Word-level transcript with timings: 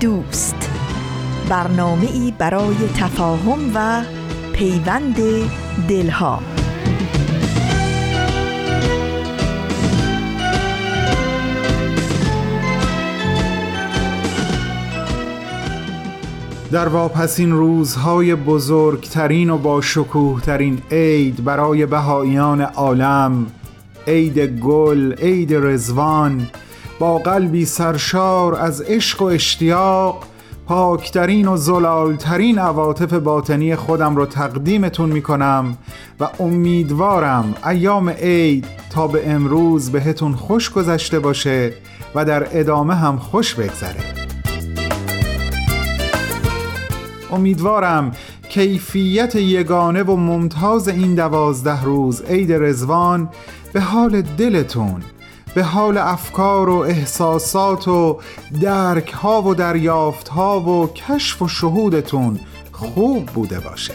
دوست. 0.00 0.70
برنامه 1.48 2.06
ای 2.12 2.34
برای 2.38 2.76
تفاهم 2.96 3.58
و 3.74 4.02
پیوند 4.52 5.16
دلها. 5.88 6.40
در 16.72 16.88
واپسین 16.88 17.52
روزهای 17.52 18.34
بزرگترین 18.34 19.50
و 19.50 19.58
با 19.58 19.80
شکوه 19.80 20.40
ترین 20.40 20.78
عید 20.90 21.44
برای 21.44 21.86
بهاییان 21.86 22.60
عالم 22.60 23.46
عید 24.06 24.38
گل، 24.38 25.12
عید 25.12 25.54
رزوان 25.54 26.48
با 26.98 27.18
قلبی 27.18 27.64
سرشار 27.64 28.54
از 28.54 28.80
عشق 28.80 29.22
و 29.22 29.24
اشتیاق 29.24 30.24
پاکترین 30.66 31.48
و 31.48 31.56
زلالترین 31.56 32.58
عواطف 32.58 33.12
باطنی 33.12 33.76
خودم 33.76 34.16
رو 34.16 34.26
تقدیمتون 34.26 35.08
می‌کنم 35.08 35.76
و 36.20 36.28
امیدوارم 36.40 37.54
ایام 37.66 38.08
عید 38.10 38.66
تا 38.90 39.06
به 39.06 39.30
امروز 39.30 39.90
بهتون 39.90 40.34
خوش 40.34 40.70
گذشته 40.70 41.18
باشه 41.18 41.72
و 42.14 42.24
در 42.24 42.60
ادامه 42.60 42.94
هم 42.94 43.18
خوش 43.18 43.54
بگذره. 43.54 44.00
امیدوارم 47.32 48.12
کیفیت 48.48 49.34
یگانه 49.34 50.02
و 50.02 50.16
ممتاز 50.16 50.88
این 50.88 51.14
دوازده 51.14 51.82
روز 51.82 52.22
عید 52.22 52.52
رزوان 52.52 53.28
به 53.72 53.80
حال 53.80 54.22
دلتون 54.22 55.02
به 55.58 55.64
حال 55.64 55.98
افکار 55.98 56.68
و 56.68 56.76
احساسات 56.76 57.88
و 57.88 58.18
درک 58.60 59.12
ها 59.12 59.42
و 59.42 59.54
دریافت 59.54 60.28
ها 60.28 60.60
و 60.60 60.86
کشف 60.86 61.42
و 61.42 61.48
شهودتون 61.48 62.40
خوب 62.72 63.26
بوده 63.26 63.60
باشه. 63.60 63.94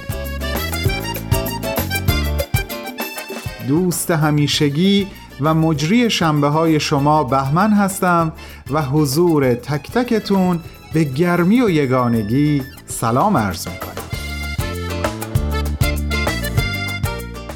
دوست 3.67 4.11
همیشگی 4.11 5.08
و 5.41 5.53
مجری 5.53 6.09
شنبه 6.09 6.47
های 6.47 6.80
شما 6.80 7.23
بهمن 7.23 7.73
هستم 7.73 8.31
و 8.72 8.81
حضور 8.81 9.53
تک 9.53 9.91
تکتون 9.91 10.59
به 10.94 11.03
گرمی 11.03 11.61
و 11.61 11.69
یگانگی 11.69 12.61
سلام 12.86 13.38
عرض 13.38 13.67
می 13.67 13.78
کنم 13.78 13.94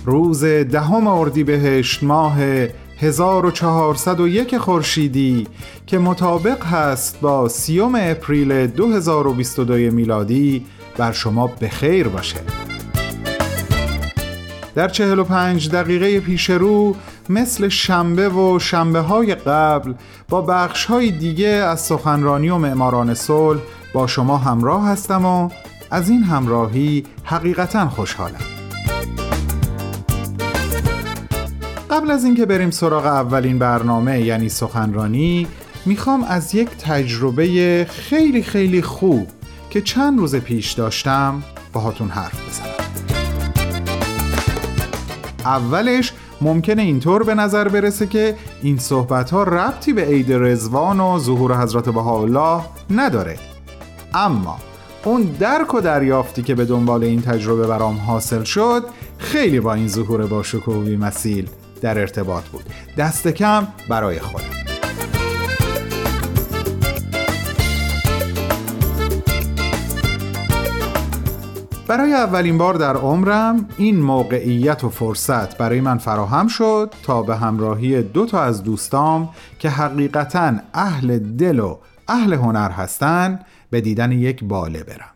روز 0.05 0.45
دهم 0.45 1.07
اردیبهشت 1.07 2.03
ماه 2.03 2.37
1401 2.99 4.57
خورشیدی 4.57 5.47
که 5.87 5.97
مطابق 5.97 6.65
هست 6.65 7.19
با 7.21 7.49
سیوم 7.49 7.95
اپریل 7.95 8.67
2022 8.67 9.73
میلادی 9.73 10.65
بر 10.97 11.11
شما 11.11 11.47
بخیر 11.47 12.07
باشه. 12.07 12.39
در 14.75 14.89
45 14.89 15.69
دقیقه 15.69 16.19
پیش 16.19 16.49
رو 16.49 16.95
مثل 17.29 17.69
شنبه 17.69 18.29
و 18.29 18.59
شنبه 18.59 18.99
های 18.99 19.35
قبل 19.35 19.93
با 20.29 20.41
بخش 20.41 20.85
های 20.85 21.11
دیگه 21.11 21.47
از 21.47 21.81
سخنرانی 21.81 22.49
و 22.49 22.57
معماران 22.57 23.13
صلح 23.13 23.59
با 23.93 24.07
شما 24.07 24.37
همراه 24.37 24.87
هستم 24.87 25.25
و 25.25 25.49
از 25.91 26.09
این 26.09 26.23
همراهی 26.23 27.03
حقیقتا 27.23 27.89
خوشحالم. 27.89 28.56
قبل 31.89 32.11
از 32.11 32.25
اینکه 32.25 32.45
بریم 32.45 32.71
سراغ 32.71 33.05
اولین 33.05 33.59
برنامه 33.59 34.21
یعنی 34.21 34.49
سخنرانی 34.49 35.47
می‌خوام 35.85 36.23
از 36.23 36.55
یک 36.55 36.69
تجربه 36.69 37.87
خیلی 37.89 38.43
خیلی 38.43 38.81
خوب 38.81 39.27
که 39.69 39.81
چند 39.81 40.19
روز 40.19 40.35
پیش 40.35 40.71
داشتم 40.71 41.43
باهاتون 41.73 42.09
حرف 42.09 42.49
بزنم. 42.49 42.67
اولش 45.45 46.13
ممکنه 46.41 46.81
اینطور 46.81 47.23
به 47.23 47.35
نظر 47.35 47.67
برسه 47.67 48.07
که 48.07 48.35
این 48.61 48.77
صحبت 48.77 49.29
ها 49.29 49.43
ربطی 49.43 49.93
به 49.93 50.05
عید 50.05 50.33
رزوان 50.33 50.99
و 50.99 51.19
ظهور 51.19 51.63
حضرت 51.63 51.89
بهاءالله 51.89 52.61
نداره. 52.89 53.37
اما 54.13 54.57
اون 55.05 55.21
درک 55.21 55.73
و 55.73 55.81
دریافتی 55.81 56.43
که 56.43 56.55
به 56.55 56.65
دنبال 56.65 57.03
این 57.03 57.21
تجربه 57.21 57.67
برام 57.67 57.97
حاصل 57.97 58.43
شد 58.43 58.83
خیلی 59.17 59.59
با 59.59 59.73
این 59.73 59.87
ظهور 59.87 60.27
با 60.27 60.43
شکوه 60.43 60.89
مسیل 60.89 61.49
در 61.81 61.99
ارتباط 61.99 62.43
بود. 62.43 62.63
دست 62.97 63.27
کم 63.27 63.67
برای 63.89 64.19
خودم 64.19 64.57
برای 71.87 72.13
اولین 72.13 72.57
بار 72.57 72.73
در 72.73 72.95
عمرم 72.97 73.69
این 73.77 73.99
موقعیت 73.99 74.83
و 74.83 74.89
فرصت 74.89 75.57
برای 75.57 75.81
من 75.81 75.97
فراهم 75.97 76.47
شد 76.47 76.93
تا 77.03 77.21
به 77.21 77.35
همراهی 77.35 78.01
دو 78.01 78.25
تا 78.25 78.43
از 78.43 78.63
دوستام 78.63 79.29
که 79.59 79.69
حقیقتا 79.69 80.53
اهل 80.73 81.19
دل 81.19 81.59
و 81.59 81.77
اهل 82.07 82.33
هنر 82.33 82.71
هستن 82.71 83.39
به 83.69 83.81
دیدن 83.81 84.11
یک 84.11 84.43
باله 84.43 84.83
برم. 84.83 85.09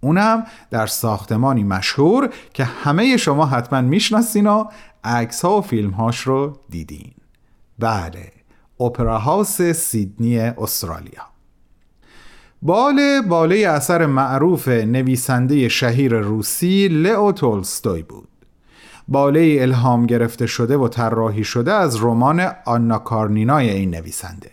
اونم 0.00 0.44
در 0.70 0.86
ساختمانی 0.86 1.64
مشهور 1.64 2.30
که 2.54 2.64
همه 2.64 3.16
شما 3.16 3.46
حتما 3.46 3.80
می‌شناسین 3.80 4.46
و 4.46 4.64
عکس 5.04 5.44
ها 5.44 5.58
و 5.58 5.60
فیلم 5.60 5.90
هاش 5.90 6.20
رو 6.20 6.58
دیدین. 6.70 7.12
بله 7.78 8.32
اپرا 8.80 9.18
هاوس 9.18 9.62
سیدنی 9.62 10.38
استرالیا. 10.38 11.22
بال 12.62 13.22
باله 13.28 13.68
اثر 13.68 14.06
معروف 14.06 14.68
نویسنده 14.68 15.68
شهیر 15.68 16.18
روسی 16.18 16.88
لئو 16.88 17.32
تولستوی 17.32 18.02
بود. 18.02 18.28
باله 19.08 19.58
الهام 19.60 20.06
گرفته 20.06 20.46
شده 20.46 20.76
و 20.76 20.88
طراحی 20.88 21.44
شده 21.44 21.72
از 21.72 22.04
رمان 22.04 22.48
آنا 22.66 22.98
کارنینای 22.98 23.70
این 23.70 23.94
نویسنده. 23.94 24.50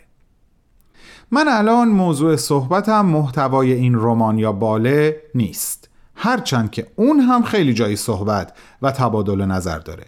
من 1.32 1.48
الان 1.48 1.88
موضوع 1.88 2.36
صحبتم 2.36 3.06
محتوای 3.06 3.74
این 3.74 3.96
رمان 3.96 4.38
یا 4.38 4.52
باله 4.52 5.22
نیست. 5.36 5.90
هرچند 6.16 6.72
که 6.72 6.88
اون 6.96 7.20
هم 7.20 7.44
خیلی 7.44 7.74
جای 7.74 7.96
صحبت 7.96 8.54
و 8.82 8.92
تبادل 8.92 9.46
نظر 9.46 9.80
داره. 9.80 10.06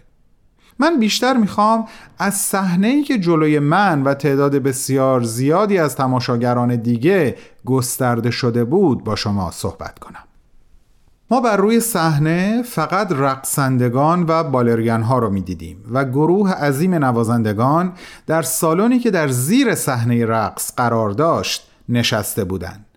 من 0.80 0.98
بیشتر 0.98 1.36
می‌خوام 1.36 1.86
از 2.18 2.34
صحنه 2.34 3.02
که 3.02 3.18
جلوی 3.18 3.58
من 3.58 4.02
و 4.02 4.14
تعداد 4.14 4.54
بسیار 4.56 5.22
زیادی 5.22 5.78
از 5.78 5.96
تماشاگران 5.96 6.76
دیگه 6.76 7.36
گسترده 7.64 8.30
شده 8.30 8.64
بود 8.64 9.04
با 9.04 9.16
شما 9.16 9.50
صحبت 9.50 9.98
کنم 9.98 10.24
ما 11.30 11.40
بر 11.40 11.56
روی 11.56 11.80
صحنه 11.80 12.62
فقط 12.62 13.12
رقصندگان 13.12 14.24
و 14.28 14.44
بالرین 14.44 15.02
ها 15.02 15.18
رو 15.18 15.30
می‌دیدیم 15.30 15.84
و 15.92 16.04
گروه 16.04 16.52
عظیم 16.52 16.94
نوازندگان 16.94 17.92
در 18.26 18.42
سالنی 18.42 18.98
که 18.98 19.10
در 19.10 19.28
زیر 19.28 19.74
صحنه 19.74 20.26
رقص 20.26 20.72
قرار 20.76 21.10
داشت 21.10 21.70
نشسته 21.88 22.44
بودند. 22.44 22.89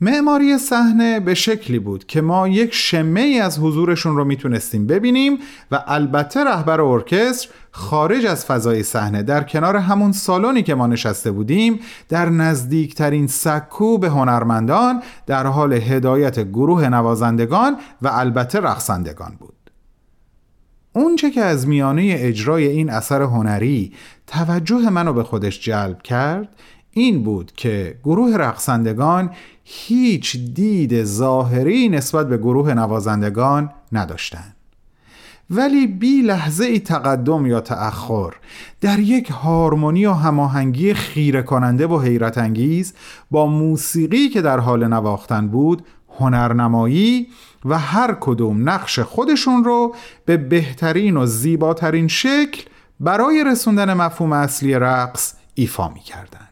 معماری 0.00 0.58
صحنه 0.58 1.20
به 1.20 1.34
شکلی 1.34 1.78
بود 1.78 2.06
که 2.06 2.20
ما 2.20 2.48
یک 2.48 2.74
شمه 2.74 3.20
ای 3.20 3.40
از 3.40 3.58
حضورشون 3.58 4.16
رو 4.16 4.24
می‌تونستیم 4.24 4.86
ببینیم 4.86 5.38
و 5.70 5.84
البته 5.86 6.44
رهبر 6.44 6.80
ارکستر 6.80 7.48
خارج 7.70 8.26
از 8.26 8.44
فضای 8.44 8.82
صحنه 8.82 9.22
در 9.22 9.42
کنار 9.42 9.76
همون 9.76 10.12
سالنی 10.12 10.62
که 10.62 10.74
ما 10.74 10.86
نشسته 10.86 11.30
بودیم 11.30 11.80
در 12.08 12.28
نزدیکترین 12.28 13.26
سکو 13.26 13.98
به 13.98 14.08
هنرمندان 14.08 15.02
در 15.26 15.46
حال 15.46 15.72
هدایت 15.72 16.40
گروه 16.40 16.88
نوازندگان 16.88 17.76
و 18.02 18.08
البته 18.12 18.60
رقصندگان 18.60 19.36
بود. 19.38 19.54
اونچه 20.92 21.30
که 21.30 21.40
از 21.40 21.68
میانه 21.68 22.14
اجرای 22.18 22.66
این 22.66 22.90
اثر 22.90 23.22
هنری 23.22 23.92
توجه 24.26 24.90
منو 24.90 25.12
به 25.12 25.22
خودش 25.22 25.60
جلب 25.60 26.02
کرد 26.02 26.48
این 26.98 27.22
بود 27.22 27.52
که 27.56 27.98
گروه 28.04 28.36
رقصندگان 28.36 29.30
هیچ 29.64 30.36
دید 30.36 31.04
ظاهری 31.04 31.88
نسبت 31.88 32.28
به 32.28 32.38
گروه 32.38 32.74
نوازندگان 32.74 33.70
نداشتند 33.92 34.54
ولی 35.50 35.86
بی 35.86 36.22
لحظه 36.22 36.64
ای 36.64 36.78
تقدم 36.78 37.46
یا 37.46 37.60
تأخر 37.60 38.34
در 38.80 38.98
یک 38.98 39.30
هارمونی 39.30 40.06
و 40.06 40.12
هماهنگی 40.12 40.94
خیره 40.94 41.42
کننده 41.42 41.86
و 41.86 42.00
حیرت 42.00 42.38
انگیز 42.38 42.94
با 43.30 43.46
موسیقی 43.46 44.28
که 44.28 44.42
در 44.42 44.60
حال 44.60 44.86
نواختن 44.86 45.48
بود 45.48 45.84
هنرنمایی 46.18 47.28
و 47.64 47.78
هر 47.78 48.16
کدوم 48.20 48.68
نقش 48.68 48.98
خودشون 48.98 49.64
رو 49.64 49.94
به 50.24 50.36
بهترین 50.36 51.16
و 51.16 51.26
زیباترین 51.26 52.08
شکل 52.08 52.62
برای 53.00 53.44
رسوندن 53.46 53.94
مفهوم 53.94 54.32
اصلی 54.32 54.74
رقص 54.74 55.34
ایفا 55.54 55.88
می 55.88 56.00
کردن. 56.00 56.47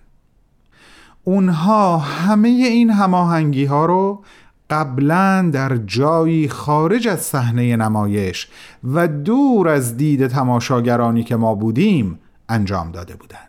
اونها 1.28 1.98
همه 1.98 2.48
این 2.48 2.90
هماهنگی 2.90 3.64
ها 3.64 3.86
رو 3.86 4.24
قبلا 4.70 5.50
در 5.52 5.76
جایی 5.76 6.48
خارج 6.48 7.08
از 7.08 7.20
صحنه 7.20 7.76
نمایش 7.76 8.48
و 8.84 9.08
دور 9.08 9.68
از 9.68 9.96
دید 9.96 10.26
تماشاگرانی 10.26 11.24
که 11.24 11.36
ما 11.36 11.54
بودیم 11.54 12.18
انجام 12.48 12.92
داده 12.92 13.16
بودند. 13.16 13.48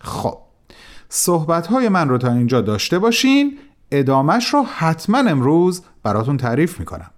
خب 0.00 0.38
صحبت 1.08 1.66
های 1.66 1.88
من 1.88 2.08
رو 2.08 2.18
تا 2.18 2.32
اینجا 2.32 2.60
داشته 2.60 2.98
باشین 2.98 3.58
ادامش 3.90 4.54
رو 4.54 4.62
حتما 4.62 5.18
امروز 5.18 5.82
براتون 6.02 6.36
تعریف 6.36 6.80
می‌کنم 6.80 7.10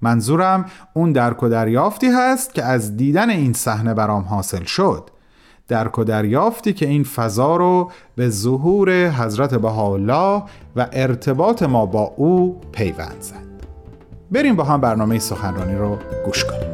منظورم 0.00 0.64
اون 0.94 1.12
درک 1.12 1.42
و 1.42 1.48
دریافتی 1.48 2.06
هست 2.06 2.54
که 2.54 2.64
از 2.64 2.96
دیدن 2.96 3.30
این 3.30 3.52
صحنه 3.52 3.94
برام 3.94 4.22
حاصل 4.22 4.64
شد 4.64 5.10
درک 5.72 5.98
و 5.98 6.04
دریافتی 6.04 6.72
که 6.72 6.88
این 6.88 7.04
فضا 7.04 7.56
رو 7.56 7.90
به 8.16 8.28
ظهور 8.28 9.08
حضرت 9.10 9.54
بهاءالله 9.54 10.42
و 10.76 10.88
ارتباط 10.92 11.62
ما 11.62 11.86
با 11.86 12.12
او 12.16 12.60
پیوند 12.72 13.16
زد. 13.20 13.34
بریم 14.30 14.56
با 14.56 14.64
هم 14.64 14.80
برنامه 14.80 15.18
سخنرانی 15.18 15.74
رو 15.74 15.98
گوش 16.26 16.44
کنیم. 16.44 16.72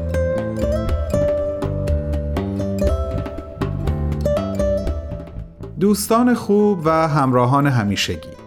دوستان 5.80 6.34
خوب 6.34 6.80
و 6.84 7.08
همراهان 7.08 7.66
همیشگی. 7.66 8.37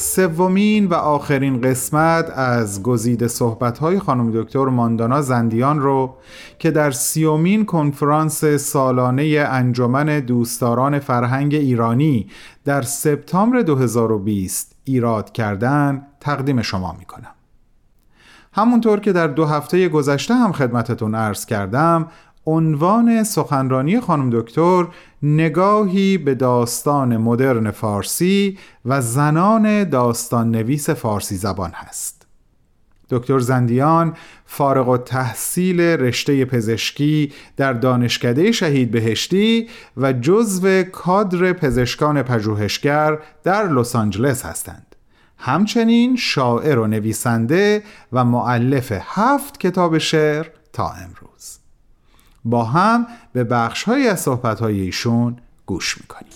سومین 0.00 0.86
و 0.86 0.94
آخرین 0.94 1.60
قسمت 1.60 2.30
از 2.30 2.82
گزیده 2.82 3.28
صحبت‌های 3.28 3.98
خانم 3.98 4.42
دکتر 4.42 4.64
ماندانا 4.64 5.22
زندیان 5.22 5.80
رو 5.80 6.16
که 6.58 6.70
در 6.70 6.90
سیومین 6.90 7.64
کنفرانس 7.64 8.44
سالانه 8.44 9.46
انجمن 9.50 10.20
دوستداران 10.20 10.98
فرهنگ 10.98 11.54
ایرانی 11.54 12.26
در 12.64 12.82
سپتامبر 12.82 13.62
2020 13.62 14.76
ایراد 14.84 15.32
کردن 15.32 16.06
تقدیم 16.20 16.62
شما 16.62 16.96
می‌کنم. 16.98 17.34
همونطور 18.52 19.00
که 19.00 19.12
در 19.12 19.26
دو 19.26 19.46
هفته 19.46 19.88
گذشته 19.88 20.34
هم 20.34 20.52
خدمتتون 20.52 21.14
عرض 21.14 21.46
کردم 21.46 22.06
عنوان 22.46 23.24
سخنرانی 23.24 24.00
خانم 24.00 24.30
دکتر 24.30 24.86
نگاهی 25.22 26.18
به 26.18 26.34
داستان 26.34 27.16
مدرن 27.16 27.70
فارسی 27.70 28.58
و 28.84 29.00
زنان 29.00 29.84
داستان 29.84 30.50
نویس 30.50 30.90
فارسی 30.90 31.36
زبان 31.36 31.70
هست. 31.74 32.26
دکتر 33.10 33.38
زندیان 33.38 34.16
فارغ 34.46 34.88
و 34.88 34.96
تحصیل 34.96 35.80
رشته 35.80 36.44
پزشکی 36.44 37.32
در 37.56 37.72
دانشکده 37.72 38.52
شهید 38.52 38.90
بهشتی 38.90 39.68
و 39.96 40.12
جزو 40.12 40.82
کادر 40.82 41.52
پزشکان 41.52 42.22
پژوهشگر 42.22 43.18
در 43.44 43.68
لس 43.68 43.96
آنجلس 43.96 44.44
هستند. 44.44 44.96
همچنین 45.38 46.16
شاعر 46.16 46.78
و 46.78 46.86
نویسنده 46.86 47.82
و 48.12 48.24
معلف 48.24 48.92
هفت 49.04 49.60
کتاب 49.60 49.98
شعر 49.98 50.46
تا 50.72 50.88
امروز. 50.88 51.29
با 52.44 52.64
هم 52.64 53.06
به 53.32 53.44
بخش 53.44 53.84
های 53.84 54.08
از 54.08 54.20
صحبت 54.20 54.60
های 54.60 54.80
ایشون 54.80 55.36
گوش 55.66 55.98
می‌کنیم. 55.98 56.32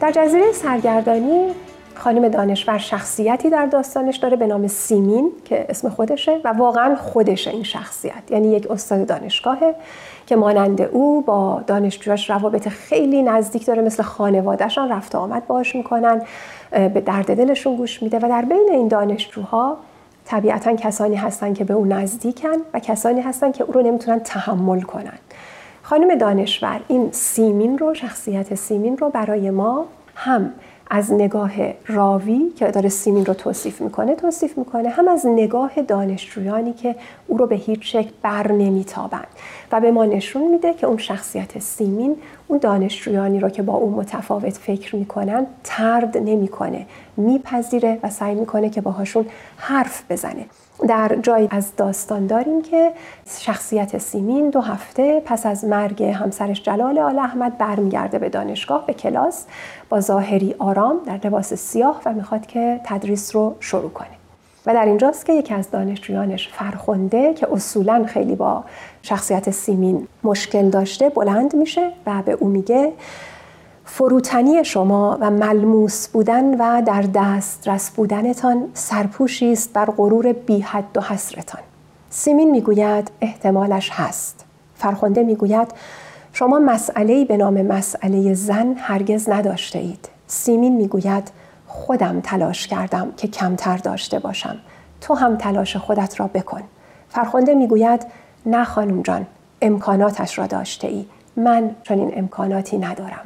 در 0.00 0.12
جزیره 0.12 0.52
سرگردانی 0.52 1.54
خانم 2.02 2.28
دانشور 2.28 2.78
شخصیتی 2.78 3.50
در 3.50 3.66
داستانش 3.66 4.16
داره 4.16 4.36
به 4.36 4.46
نام 4.46 4.66
سیمین 4.66 5.32
که 5.44 5.66
اسم 5.68 5.88
خودشه 5.88 6.40
و 6.44 6.48
واقعا 6.48 6.96
خودشه 6.96 7.50
این 7.50 7.62
شخصیت. 7.62 8.30
یعنی 8.30 8.48
یک 8.48 8.70
استاد 8.70 9.06
دانشگاهه 9.06 9.74
که 10.26 10.36
مانند 10.36 10.80
او 10.80 11.20
با 11.20 11.62
دانشجوهاش 11.66 12.30
روابط 12.30 12.68
خیلی 12.68 13.22
نزدیک 13.22 13.66
داره 13.66 13.82
مثل 13.82 14.02
خانوادهشان 14.02 14.92
رفت 14.92 15.14
آمد 15.14 15.46
باش 15.46 15.76
می‌کنن 15.76 16.22
به 16.70 17.02
درد 17.06 17.36
دلشون 17.36 17.76
گوش 17.76 18.02
میده. 18.02 18.18
و 18.18 18.28
در 18.28 18.42
بین 18.42 18.68
این 18.70 18.88
دانشجوها 18.88 19.76
طبیعتا 20.24 20.76
کسانی 20.76 21.16
هستن 21.16 21.54
که 21.54 21.64
به 21.64 21.74
او 21.74 21.84
نزدیکن 21.84 22.56
و 22.74 22.78
کسانی 22.78 23.20
هستن 23.20 23.52
که 23.52 23.64
او 23.64 23.72
رو 23.72 23.82
نمی‌تونن 23.82 24.20
تحمل 24.20 24.80
کنن. 24.80 25.18
خانم 25.82 26.14
دانشور 26.14 26.80
این 26.88 27.08
سیمین 27.12 27.78
رو 27.78 27.94
شخصیت 27.94 28.54
سیمین 28.54 28.96
رو 28.96 29.10
برای 29.10 29.50
ما 29.50 29.84
هم 30.14 30.52
از 30.94 31.12
نگاه 31.12 31.52
راوی 31.86 32.50
که 32.56 32.70
داره 32.70 32.88
سیمین 32.88 33.26
رو 33.26 33.34
توصیف 33.34 33.80
می‌کنه 33.80 34.14
توصیف 34.14 34.58
می‌کنه 34.58 34.88
هم 34.88 35.08
از 35.08 35.26
نگاه 35.26 35.82
دانشجویانی 35.82 36.72
که 36.72 36.96
او 37.26 37.38
رو 37.38 37.46
به 37.46 37.56
هیچ 37.56 37.92
شکل 37.92 38.10
بر 38.22 38.52
نمیتابند. 38.52 39.26
و 39.72 39.80
به 39.80 39.90
ما 39.90 40.04
نشون 40.04 40.50
میده 40.50 40.74
که 40.74 40.86
اون 40.86 40.96
شخصیت 40.96 41.58
سیمین 41.58 42.16
اون 42.48 42.58
دانشجویانی 42.58 43.40
رو 43.40 43.48
که 43.48 43.62
با 43.62 43.72
اون 43.72 43.94
متفاوت 43.94 44.56
فکر 44.56 44.96
می‌کنن 44.96 45.46
ترد 45.64 46.16
نمی‌کنه. 46.16 46.86
میپذیره 47.16 47.98
و 48.02 48.10
سعی 48.10 48.34
می‌کنه 48.34 48.70
که 48.70 48.80
باهاشون 48.80 49.26
حرف 49.56 50.02
بزنه. 50.10 50.46
در 50.88 51.16
جایی 51.22 51.48
از 51.50 51.76
داستان 51.76 52.26
داریم 52.26 52.62
که 52.62 52.92
شخصیت 53.38 53.98
سیمین 53.98 54.50
دو 54.50 54.60
هفته 54.60 55.22
پس 55.24 55.46
از 55.46 55.64
مرگ 55.64 56.02
همسرش 56.02 56.62
جلال 56.62 56.98
آل 56.98 57.18
احمد 57.18 57.58
برمیگرده 57.58 58.18
به 58.18 58.28
دانشگاه 58.28 58.86
به 58.86 58.94
کلاس 58.94 59.44
با 59.88 60.00
ظاهری 60.00 60.54
آرام 60.58 61.00
در 61.06 61.20
لباس 61.24 61.54
سیاه 61.54 62.00
و 62.06 62.12
می‌خواد 62.12 62.46
که 62.46 62.80
تدریس 62.84 63.36
رو 63.36 63.54
شروع 63.60 63.90
کنه. 63.90 64.08
و 64.66 64.74
در 64.74 64.84
اینجاست 64.84 65.26
که 65.26 65.32
یکی 65.32 65.54
از 65.54 65.70
دانشجویانش 65.70 66.48
فرخنده 66.48 67.34
که 67.34 67.52
اصولا 67.52 68.04
خیلی 68.06 68.34
با 68.34 68.64
شخصیت 69.02 69.50
سیمین 69.50 70.08
مشکل 70.22 70.70
داشته 70.70 71.08
بلند 71.08 71.56
میشه 71.56 71.90
و 72.06 72.22
به 72.22 72.32
او 72.32 72.48
میگه 72.48 72.92
فروتنی 73.94 74.64
شما 74.64 75.18
و 75.20 75.30
ملموس 75.30 76.08
بودن 76.08 76.54
و 76.54 76.82
در 76.82 77.04
دسترس 77.14 77.90
بودنتان 77.90 78.68
سرپوشی 78.74 79.52
است 79.52 79.72
بر 79.72 79.84
غرور 79.84 80.32
بی 80.32 80.60
حد 80.60 80.96
و 80.96 81.00
حسرتان. 81.00 81.60
سیمین 82.10 82.50
می‌گوید 82.50 83.10
احتمالش 83.20 83.90
هست. 83.92 84.44
فرخنده 84.74 85.22
می‌گوید 85.22 85.68
شما 86.32 86.58
مسئله 86.58 87.24
به 87.24 87.36
نام 87.36 87.62
مسئله 87.62 88.34
زن 88.34 88.74
هرگز 88.78 89.28
نداشته 89.30 89.78
اید 89.78 90.08
سیمین 90.26 90.76
می‌گوید 90.76 91.30
خودم 91.66 92.20
تلاش 92.20 92.66
کردم 92.66 93.12
که 93.16 93.28
کمتر 93.28 93.76
داشته 93.76 94.18
باشم. 94.18 94.56
تو 95.00 95.14
هم 95.14 95.36
تلاش 95.36 95.76
خودت 95.76 96.20
را 96.20 96.26
بکن. 96.26 96.62
فرخنده 97.08 97.54
می‌گوید 97.54 98.06
نه 98.46 98.64
خانم 98.64 99.02
جان 99.02 99.26
امکاناتش 99.62 100.38
را 100.38 100.46
داشته 100.46 100.88
ای 100.88 101.06
من 101.36 101.70
چنین 101.82 102.12
امکاناتی 102.16 102.78
ندارم. 102.78 103.24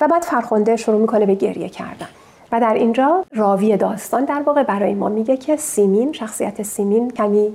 و 0.00 0.08
بعد 0.08 0.22
فرخنده 0.22 0.76
شروع 0.76 1.00
می‌کنه 1.00 1.26
به 1.26 1.34
گریه 1.34 1.68
کردن. 1.68 2.08
و 2.52 2.60
در 2.60 2.74
اینجا 2.74 3.24
راوی 3.32 3.76
داستان 3.76 4.24
در 4.24 4.42
واقع 4.46 4.62
برای 4.62 4.94
ما 4.94 5.08
میگه 5.08 5.36
که 5.36 5.56
سیمین 5.56 6.12
شخصیت 6.12 6.62
سیمین 6.62 7.10
کمی 7.10 7.52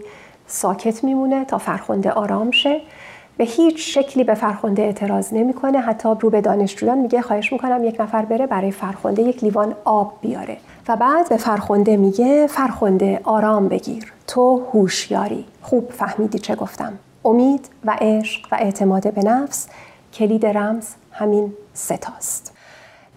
ساکت 0.48 1.04
میمونه 1.04 1.46
تا 1.46 1.58
فرخنده 1.58 2.12
آرام 2.12 2.52
شه. 2.52 2.82
به 3.38 3.44
هیچ 3.44 3.98
شکلی 3.98 4.24
به 4.24 4.34
فرخنده 4.34 4.82
اعتراض 4.82 5.34
نمی‌کنه. 5.34 5.80
حتی 5.80 6.10
رو 6.20 6.30
به 6.30 6.42
دانشجویان 6.42 6.98
میگه 6.98 7.22
خواهش 7.22 7.54
می‌کنم 7.54 7.84
یک 7.84 8.02
نفر 8.02 8.26
بره 8.26 8.48
برای 8.48 8.72
فرخنده 8.72 9.22
یک 9.22 9.44
لیوان 9.44 9.76
آب 9.86 10.14
بیاره. 10.22 10.58
و 10.88 10.96
بعد 10.96 11.30
به 11.30 11.38
فرخنده 11.38 11.98
میگه 11.98 12.48
فرخنده 12.48 13.20
آرام 13.24 13.68
بگیر. 13.68 14.14
تو 14.28 14.62
هوشیاری. 14.74 15.46
خوب 15.62 15.92
فهمیدی 15.92 16.40
چه 16.40 16.56
گفتم. 16.56 16.94
امید 17.26 17.70
و 17.86 17.98
عشق 18.02 18.48
و 18.52 18.58
اعتماد 18.60 19.14
به 19.14 19.24
نفس. 19.24 19.68
کلید 20.14 20.46
رمز 20.46 20.88
همین 21.12 21.54
ستاست 21.74 22.54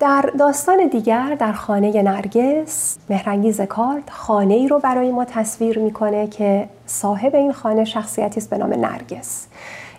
در 0.01 0.31
داستان 0.39 0.87
دیگر 0.87 1.37
در 1.39 1.53
خانه 1.53 2.03
نرگس 2.03 2.99
مهرنگیز 3.11 3.61
کارد 3.61 4.11
خانه 4.11 4.55
ای 4.55 4.69
رو 4.69 4.79
برای 4.79 5.13
ما 5.13 5.25
تصویر 5.25 5.79
می‌کنه 5.79 6.27
که 6.27 6.69
صاحب 6.87 7.35
این 7.35 7.53
خانه 7.53 7.85
شخصیتی 7.85 8.41
است 8.41 8.51
به 8.51 8.59
نام 8.59 8.73
نرگس. 8.75 9.47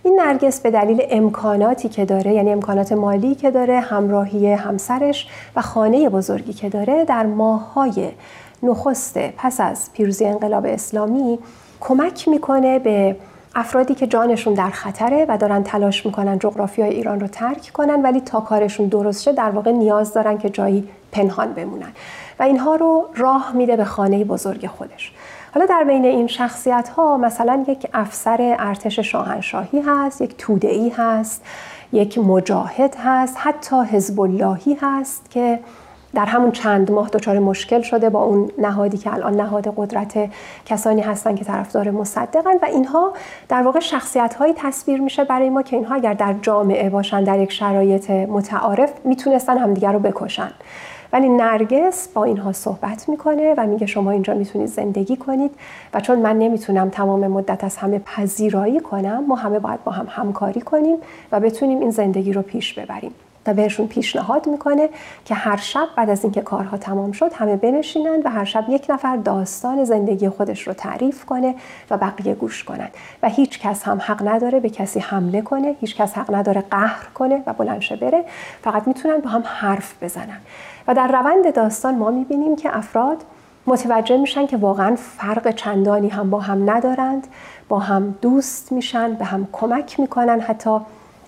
این 0.03 0.19
نرگس 0.19 0.62
به 0.62 0.71
دلیل 0.71 1.01
امکاناتی 1.09 1.89
که 1.89 2.05
داره 2.05 2.33
یعنی 2.33 2.51
امکانات 2.51 2.91
مالی 2.91 3.35
که 3.35 3.51
داره 3.51 3.79
همراهی 3.79 4.53
همسرش 4.53 5.27
و 5.55 5.62
خانه 5.62 6.09
بزرگی 6.09 6.53
که 6.53 6.69
داره 6.69 7.05
در 7.05 7.25
ماههای 7.25 8.12
نخست 8.63 9.17
پس 9.17 9.59
از 9.59 9.93
پیروزی 9.93 10.25
انقلاب 10.25 10.65
اسلامی 10.65 11.39
کمک 11.79 12.27
می‌کنه 12.27 12.79
به 12.79 13.15
افرادی 13.55 13.95
که 13.95 14.07
جانشون 14.07 14.53
در 14.53 14.69
خطره 14.69 15.25
و 15.29 15.38
دارن 15.38 15.63
تلاش 15.63 16.05
می‌کنن 16.05 16.39
جغرافیای 16.39 16.89
ایران 16.89 17.19
رو 17.19 17.27
ترک 17.27 17.72
کنن 17.74 18.01
ولی 18.01 18.22
تا 18.22 18.39
کارشون 18.39 18.88
درست 18.88 19.24
شه 19.24 19.33
در 19.33 19.50
واقع 19.50 19.72
نیاز 19.72 20.13
دارن 20.13 20.38
که 20.38 20.50
جایی 20.50 20.89
پنهان 21.12 21.53
بمونن. 21.53 21.91
و 22.39 22.43
اینها 22.43 22.75
رو 22.75 23.05
راه 23.15 23.51
میده 23.55 23.75
به 23.75 23.86
خانه 23.86 24.24
بزرگ 24.24 24.67
خودش. 24.67 25.12
حالا 25.53 25.65
در 25.65 25.83
بین 25.83 26.05
این 26.05 26.27
شخصیت 26.27 26.89
ها 26.89 27.17
مثلا 27.17 27.65
یک 27.67 27.88
افسر 27.93 28.55
ارتش 28.60 29.00
شاهنشاهی 29.00 29.81
هست 29.88 30.22
یک 30.22 30.38
تودعی 30.38 30.89
هست 30.89 31.41
یک 31.93 32.17
مجاهد 32.17 32.95
هست 33.03 33.38
حتی 33.39 33.75
حزب 33.75 34.19
هست 34.81 35.31
که 35.31 35.60
در 36.13 36.25
همون 36.25 36.51
چند 36.51 36.91
ماه 36.91 37.10
دچار 37.10 37.39
مشکل 37.39 37.82
شده 37.82 38.10
با 38.10 38.24
اون 38.24 38.51
نهادی 38.58 38.98
که 38.98 39.13
الان 39.13 39.36
نهاد 39.36 39.74
قدرت 39.77 40.29
کسانی 40.65 41.01
هستن 41.01 41.36
که 41.36 41.46
طرفدار 41.46 41.91
مصدقن 41.91 42.58
و 42.62 42.65
اینها 42.65 43.13
در 43.50 43.63
واقع 43.63 43.79
شخصیت 43.79 44.34
هایی 44.34 44.53
تصویر 44.58 45.01
میشه 45.01 45.24
برای 45.24 45.50
ما 45.50 45.62
که 45.62 45.75
اینها 45.75 45.96
اگر 45.96 46.13
در 46.13 46.36
جامعه 46.41 46.89
باشن 46.89 47.24
در 47.24 47.39
یک 47.39 47.51
شرایط 47.51 48.10
متعارف 48.10 48.93
می‌تونستن 49.05 49.58
همدیگر 49.58 49.91
رو 49.91 50.00
بکشن. 50.00 50.51
ولی 51.13 51.29
نرگس 51.29 52.08
با 52.08 52.24
اینها 52.24 52.51
صحبت 52.51 53.10
می‌کنه 53.10 53.53
و 53.58 53.67
میگه 53.67 53.86
شما 53.86 54.12
اینجا 54.12 54.34
می‌تونید 54.34 54.67
زندگی 54.67 55.17
کنید 55.17 55.51
و 55.93 56.00
چون 56.00 56.20
من 56.20 56.39
نمی‌تونم 56.39 56.89
تمام 56.89 57.27
مدت 57.27 57.63
از 57.63 57.77
همه 57.77 58.00
پذیرایی 58.00 58.79
کنم 58.79 59.24
ما 59.27 59.36
همه 59.36 59.60
باید 59.60 59.84
با 59.84 59.91
هم 59.91 60.08
همکاری 60.10 60.62
کنیم 60.62 60.98
و 61.32 61.39
بتونیم 61.39 61.79
این 61.79 61.91
زندگی 61.91 62.34
رو 62.34 62.41
پیش 62.41 62.74
ببریم. 62.74 63.12
و 63.47 63.53
بهشون 63.53 63.88
پیشنهاد 63.88 64.47
می‌کنه 64.47 64.89
که 65.25 65.35
هر 65.35 65.57
شب 65.57 65.88
بعد 65.97 66.09
از 66.09 66.23
اینکه 66.23 66.41
کارها 66.41 66.77
تمام 66.77 67.12
شد 67.12 67.33
همه 67.33 67.55
بنشینند 67.55 68.25
و 68.25 68.29
هر 68.29 68.45
شب 68.45 68.65
یک 68.69 68.85
نفر 68.89 69.17
داستان 69.17 69.83
زندگی 69.83 70.29
خودش 70.29 70.67
رو 70.67 70.73
تعریف 70.73 71.25
کنه 71.25 71.55
و 71.89 71.97
بقیه 71.97 72.35
گوش 72.35 72.63
کنند 72.63 72.91
و 73.23 73.29
هیچ 73.29 73.59
کس 73.59 73.83
هم 73.83 74.01
حق 74.01 74.27
نداره 74.27 74.59
به 74.59 74.69
کسی 74.69 75.00
حمله 75.00 75.41
کنه 75.41 75.75
هیچ 75.81 75.95
کس 75.95 76.13
حق 76.13 76.35
نداره 76.35 76.63
قهر 76.71 77.07
کنه 77.13 77.43
و 77.47 77.53
بلنشه 77.53 77.95
بره. 77.95 78.25
فقط 78.63 78.88
می‌تونن 78.88 79.17
با 79.17 79.29
هم 79.29 79.43
حرف 79.45 80.03
بزنن. 80.03 80.38
و 80.88 80.93
در 80.93 81.07
روند 81.07 81.53
داستان 81.53 81.95
ما 81.95 82.12
می‌بینیم 82.12 82.55
که 82.55 82.77
افراد 82.77 83.17
متوجه 83.67 84.17
میشن 84.17 84.47
که 84.47 84.57
واقعا 84.57 84.95
فرق 84.95 85.51
چندانی 85.51 86.09
هم 86.09 86.29
با 86.29 86.39
هم 86.39 86.69
ندارند 86.69 87.27
با 87.69 87.79
هم 87.79 88.15
دوست 88.21 88.71
میشن 88.71 89.13
به 89.13 89.25
هم 89.25 89.47
کمک 89.51 90.00
می‌کنن 90.00 90.39
حتی. 90.39 90.79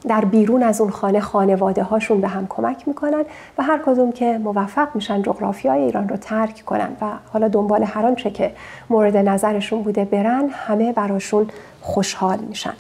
در 0.08 0.26
بیرون 0.26 0.64
از 0.64 0.82
اون 0.82 0.90
خانه 0.90 1.20
خانواده 1.20 1.84
هاشون 1.84 2.22
به 2.22 2.28
هم 2.28 2.48
کمک 2.50 2.88
می‌کنن 2.88 3.24
و 3.58 3.64
هر 3.64 3.80
کدوم 3.86 4.12
که 4.12 4.38
موفق 4.38 4.88
میشن 4.96 5.22
جغرافیای 5.22 5.82
ایران 5.82 6.10
رو 6.10 6.18
ترک 6.18 6.64
کنن 6.66 6.90
و 7.02 7.06
حالا 7.34 7.48
دنبال 7.48 7.84
هر 7.84 8.06
آنچه 8.06 8.32
که 8.32 8.52
مورد 8.90 9.18
نظرشون 9.18 9.84
بوده 9.84 10.06
برن 10.06 10.50
همه 10.52 10.94
براشون 10.94 11.48
خوشحال 11.82 12.40
میشن. 12.40 12.74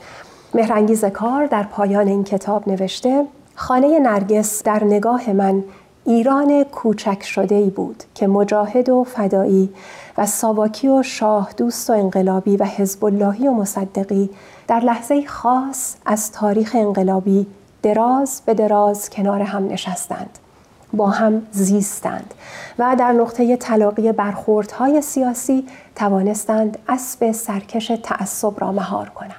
مهرنگیز 0.53 1.05
کار 1.05 1.45
در 1.45 1.63
پایان 1.63 2.07
این 2.07 2.23
کتاب 2.23 2.69
نوشته 2.69 3.25
خانه 3.55 3.99
نرگس 3.99 4.63
در 4.63 4.83
نگاه 4.83 5.33
من 5.33 5.63
ایران 6.05 6.63
کوچک 6.63 7.23
شده 7.23 7.55
ای 7.55 7.69
بود 7.69 8.03
که 8.15 8.27
مجاهد 8.27 8.89
و 8.89 9.03
فدایی 9.03 9.69
و 10.17 10.25
ساواکی 10.25 10.87
و 10.87 11.03
شاه 11.03 11.49
دوست 11.57 11.89
و 11.89 11.93
انقلابی 11.93 12.57
و 12.57 12.63
حزب 12.63 13.05
اللهی 13.05 13.47
و 13.47 13.51
مصدقی 13.51 14.29
در 14.67 14.79
لحظه 14.79 15.25
خاص 15.25 15.95
از 16.05 16.31
تاریخ 16.31 16.75
انقلابی 16.75 17.47
دراز 17.81 18.41
به 18.45 18.53
دراز 18.53 19.09
کنار 19.09 19.41
هم 19.41 19.67
نشستند 19.67 20.39
با 20.93 21.09
هم 21.09 21.47
زیستند 21.51 22.33
و 22.79 22.95
در 22.99 23.11
نقطه 23.11 23.57
تلاقی 23.57 24.11
برخوردهای 24.11 25.01
سیاسی 25.01 25.67
توانستند 25.95 26.77
اسب 26.89 27.31
سرکش 27.31 27.91
تعصب 28.03 28.53
را 28.61 28.71
مهار 28.71 29.09
کنند 29.09 29.31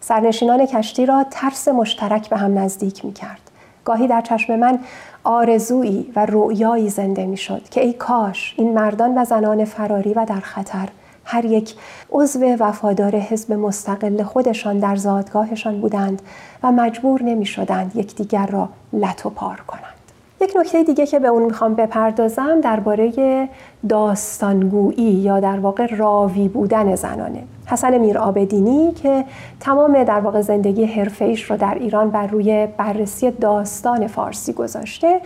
سرنشینان 0.00 0.66
کشتی 0.66 1.06
را 1.06 1.26
ترس 1.30 1.68
مشترک 1.68 2.28
به 2.28 2.36
هم 2.36 2.58
نزدیک 2.58 3.04
می 3.04 3.12
کرد. 3.12 3.40
گاهی 3.84 4.08
در 4.08 4.20
چشم 4.20 4.56
من 4.56 4.78
آرزویی 5.24 6.12
و 6.16 6.26
رؤیایی 6.26 6.90
زنده 6.90 7.26
می 7.26 7.36
شد 7.36 7.68
که 7.68 7.80
ای 7.80 7.92
کاش 7.92 8.54
این 8.56 8.74
مردان 8.74 9.18
و 9.18 9.24
زنان 9.24 9.64
فراری 9.64 10.14
و 10.14 10.24
در 10.24 10.40
خطر 10.40 10.88
هر 11.24 11.44
یک 11.44 11.74
عضو 12.10 12.56
وفادار 12.60 13.16
حزب 13.16 13.52
مستقل 13.52 14.22
خودشان 14.22 14.78
در 14.78 14.96
زادگاهشان 14.96 15.80
بودند 15.80 16.22
و 16.62 16.72
مجبور 16.72 17.22
نمی 17.22 17.46
شدند 17.46 17.96
یکدیگر 17.96 18.46
را 18.46 18.68
لط 18.92 19.26
و 19.26 19.30
پار 19.30 19.60
کنند. 19.66 20.00
یک 20.42 20.52
نکته 20.56 20.82
دیگه 20.82 21.06
که 21.06 21.18
به 21.18 21.28
اون 21.28 21.42
می‌خوام 21.42 21.74
بپردازم 21.74 22.60
درباره 22.60 23.48
داستانگویی 23.88 25.12
یا 25.12 25.40
در 25.40 25.60
واقع 25.60 25.96
راوی 25.96 26.48
بودن 26.48 26.94
زنانه 26.94 27.42
حسن 27.66 27.98
میر 27.98 28.18
آبدینی 28.18 28.92
که 28.92 29.24
تمام 29.60 30.04
در 30.04 30.20
واقع 30.20 30.40
زندگی 30.40 30.84
حرفه 30.84 31.36
رو 31.48 31.56
در 31.56 31.74
ایران 31.74 32.10
بر 32.10 32.26
روی 32.26 32.68
بررسی 32.76 33.30
داستان 33.30 34.06
فارسی 34.06 34.52
گذاشته 34.52 35.20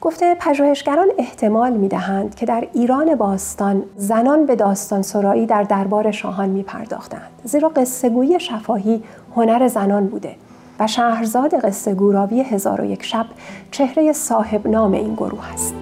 گفته 0.00 0.34
پژوهشگران 0.34 1.08
احتمال 1.18 1.72
می‌دهند 1.72 2.34
که 2.34 2.46
در 2.46 2.68
ایران 2.72 3.14
باستان 3.14 3.84
زنان 3.96 4.46
به 4.46 4.56
داستان 4.56 5.02
سرایی 5.02 5.46
در 5.46 5.62
دربار 5.62 6.10
شاهان 6.10 6.48
می 6.48 6.62
پرداختند 6.62 7.30
زیرا 7.44 7.68
قصه 7.68 8.08
گویی 8.08 8.40
شفاهی 8.40 9.02
هنر 9.36 9.68
زنان 9.68 10.06
بوده 10.06 10.34
و 10.80 10.86
شهرزاد 10.86 11.54
قصه 11.54 11.94
گوراوی 11.94 12.40
هزار 12.40 12.80
و 12.80 12.84
یک 12.84 13.02
شب 13.02 13.26
چهره 13.70 14.12
صاحب 14.12 14.68
نام 14.68 14.92
این 14.92 15.14
گروه 15.14 15.52
است. 15.52 15.74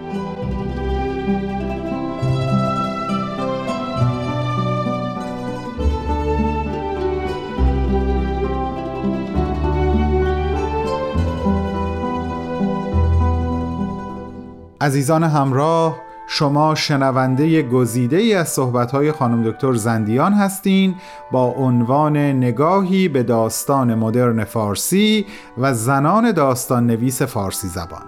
عزیزان 14.80 15.24
همراه 15.24 15.96
شما 16.28 16.74
شنونده 16.74 17.62
گزیده 17.62 18.16
ای 18.16 18.34
از 18.34 18.48
صحبت‌های 18.48 19.12
خانم 19.12 19.50
دکتر 19.50 19.74
زندیان 19.74 20.32
هستین 20.32 20.94
با 21.32 21.44
عنوان 21.44 22.16
نگاهی 22.16 23.08
به 23.08 23.22
داستان 23.22 23.94
مدرن 23.94 24.44
فارسی 24.44 25.26
و 25.58 25.74
زنان 25.74 26.32
داستان 26.32 26.86
نویس 26.86 27.22
فارسی 27.22 27.68
زبان. 27.68 28.02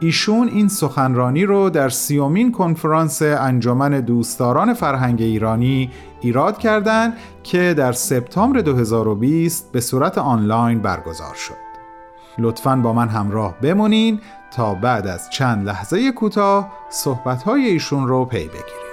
ایشون 0.00 0.48
این 0.48 0.68
سخنرانی 0.68 1.44
رو 1.44 1.70
در 1.70 1.88
سیومین 1.88 2.52
کنفرانس 2.52 3.22
انجمن 3.22 4.00
دوستداران 4.00 4.74
فرهنگ 4.74 5.22
ایرانی 5.22 5.90
ایراد 6.20 6.58
کردند 6.58 7.12
که 7.42 7.74
در 7.74 7.92
سپتامبر 7.92 8.60
2020 8.60 9.72
به 9.72 9.80
صورت 9.80 10.18
آنلاین 10.18 10.78
برگزار 10.78 11.34
شد. 11.34 11.66
لطفاً 12.38 12.76
با 12.76 12.92
من 12.92 13.08
همراه 13.08 13.54
بمونین 13.62 14.20
تا 14.56 14.74
بعد 14.74 15.06
از 15.06 15.30
چند 15.30 15.66
لحظه 15.66 16.12
کوتاه 16.12 16.72
صحبت‌های 16.88 17.64
ایشون 17.64 18.08
رو 18.08 18.24
پی 18.24 18.48
بگیریم. 18.48 18.86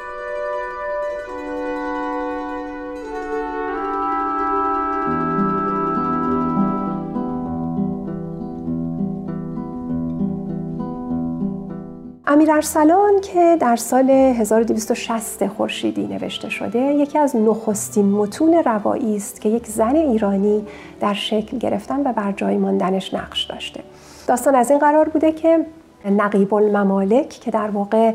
امیر 12.28 12.52
ارسلان 12.52 13.22
که 13.22 13.58
در 13.60 13.76
سال 13.76 14.10
1260 14.10 15.48
خورشیدی 15.48 16.08
نوشته 16.08 16.50
شده 16.50 16.80
یکی 16.80 17.20
از 17.20 17.36
نخستین 17.36 18.06
متون 18.06 18.54
روایی 18.54 19.16
است 19.16 19.42
که 19.42 19.50
یک 19.50 19.68
زن 19.68 19.96
ایرانی 19.96 20.66
در 21.00 21.14
شکل 21.14 21.58
گرفتن 21.58 22.08
و 22.08 22.14
بر 22.14 22.32
جای 22.32 22.58
ماندنش 22.58 23.14
نقش 23.14 23.44
داشته. 23.44 23.84
داستان 24.28 24.56
از 24.56 24.70
این 24.70 24.80
قرار 24.80 25.10
بوده 25.10 25.32
که 25.32 25.66
نقیب 26.06 26.54
الممالک 26.54 27.30
که 27.30 27.52
در 27.52 27.70
واقع 27.70 28.14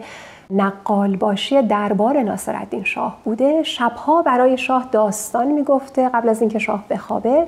نقال 0.51 1.17
باشی 1.17 1.63
دربار 1.63 2.23
ناصرالدین 2.23 2.85
شاه 2.85 3.19
بوده 3.25 3.63
شبها 3.63 4.23
برای 4.23 4.59
شاه 4.59 4.89
داستان 4.93 5.47
می‌گفته 5.47 6.09
قبل 6.09 6.29
از 6.29 6.41
اینکه 6.41 6.59
شاه 6.59 6.85
بخوابه 6.91 7.47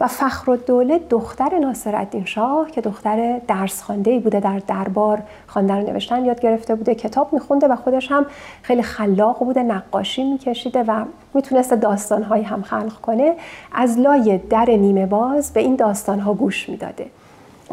و 0.00 0.06
فخر 0.06 0.56
دوله 0.56 1.00
دختر 1.10 1.58
ناصرالدین 1.58 2.24
شاه 2.24 2.70
که 2.70 2.80
دختر 2.80 3.40
درس 3.48 3.82
خوانده 3.82 4.18
بوده 4.18 4.40
در 4.40 4.58
دربار 4.66 5.22
خواندن 5.46 5.82
و 5.82 5.90
نوشتن 5.90 6.24
یاد 6.24 6.40
گرفته 6.40 6.74
بوده 6.74 6.94
کتاب 6.94 7.32
میخونده 7.32 7.68
و 7.68 7.76
خودش 7.76 8.12
هم 8.12 8.26
خیلی 8.62 8.82
خلاق 8.82 9.38
بوده 9.38 9.62
نقاشی 9.62 10.24
میکشیده 10.24 10.82
و 10.82 11.04
می‌تونسته 11.34 11.76
داستانهایی 11.76 12.44
هم 12.44 12.62
خلق 12.62 13.00
کنه. 13.00 13.34
از 13.72 13.98
لای 13.98 14.38
در 14.38 14.66
نیمه 14.70 15.06
باز 15.06 15.52
به 15.52 15.60
این 15.60 15.76
داستانها 15.76 16.34
گوش 16.34 16.68
می‌داده. 16.68 17.06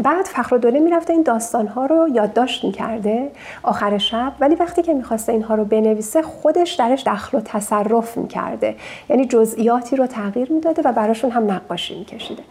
بعد 0.04 0.26
فخر 0.26 0.58
دوله 0.58 0.80
می‌رفته 0.80 1.14
این 1.14 1.22
داستانها 1.22 1.86
رو 1.86 2.08
یادداشت 2.14 2.64
می‌کرده 2.64 3.32
آخر 3.64 3.98
شب 3.98 4.34
ولی 4.40 4.56
وقتی 4.56 4.82
که 4.82 4.94
می‌خواسته 4.94 5.32
اینها 5.32 5.56
رو 5.56 5.66
بنویسه 5.66 6.22
خودش 6.22 6.74
درش 6.74 7.04
دخل 7.08 7.38
و 7.38 7.42
تصرف 7.42 8.18
می‌کرده. 8.18 8.76
یعنی 9.10 9.26
جزئیاتی 9.26 9.96
رو 9.96 10.08
تغییر 10.08 10.52
می‌داده 10.52 10.82
و 10.86 10.92
براشون 10.92 11.32
هم 11.32 11.52
نقاشی 11.52 12.00
میکشیده. 12.00 12.44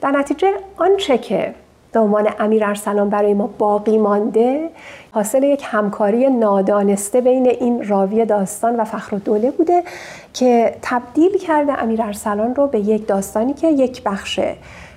در 0.00 0.10
نتیجه 0.10 0.52
آنچه 0.76 1.18
که 1.18 1.54
عنوان 2.00 2.28
امیر 2.38 2.64
ارسلان 2.64 3.10
برای 3.10 3.34
ما 3.34 3.46
باقی 3.58 3.98
مانده 3.98 4.70
حاصل 5.10 5.42
یک 5.42 5.64
همکاری 5.66 6.30
نادانسته 6.30 7.20
بین 7.20 7.46
این 7.46 7.88
راوی 7.88 8.24
داستان 8.24 8.76
و 8.76 8.84
فخر 8.84 9.16
دوله 9.16 9.50
بوده 9.50 9.82
که 10.32 10.74
تبدیل 10.82 11.38
کرده 11.38 11.82
امیر 11.82 12.02
ارسلان 12.02 12.54
رو 12.54 12.66
به 12.66 12.80
یک 12.80 13.06
داستانی 13.06 13.54
که 13.54 13.68
یک 13.68 14.02
بخش 14.02 14.40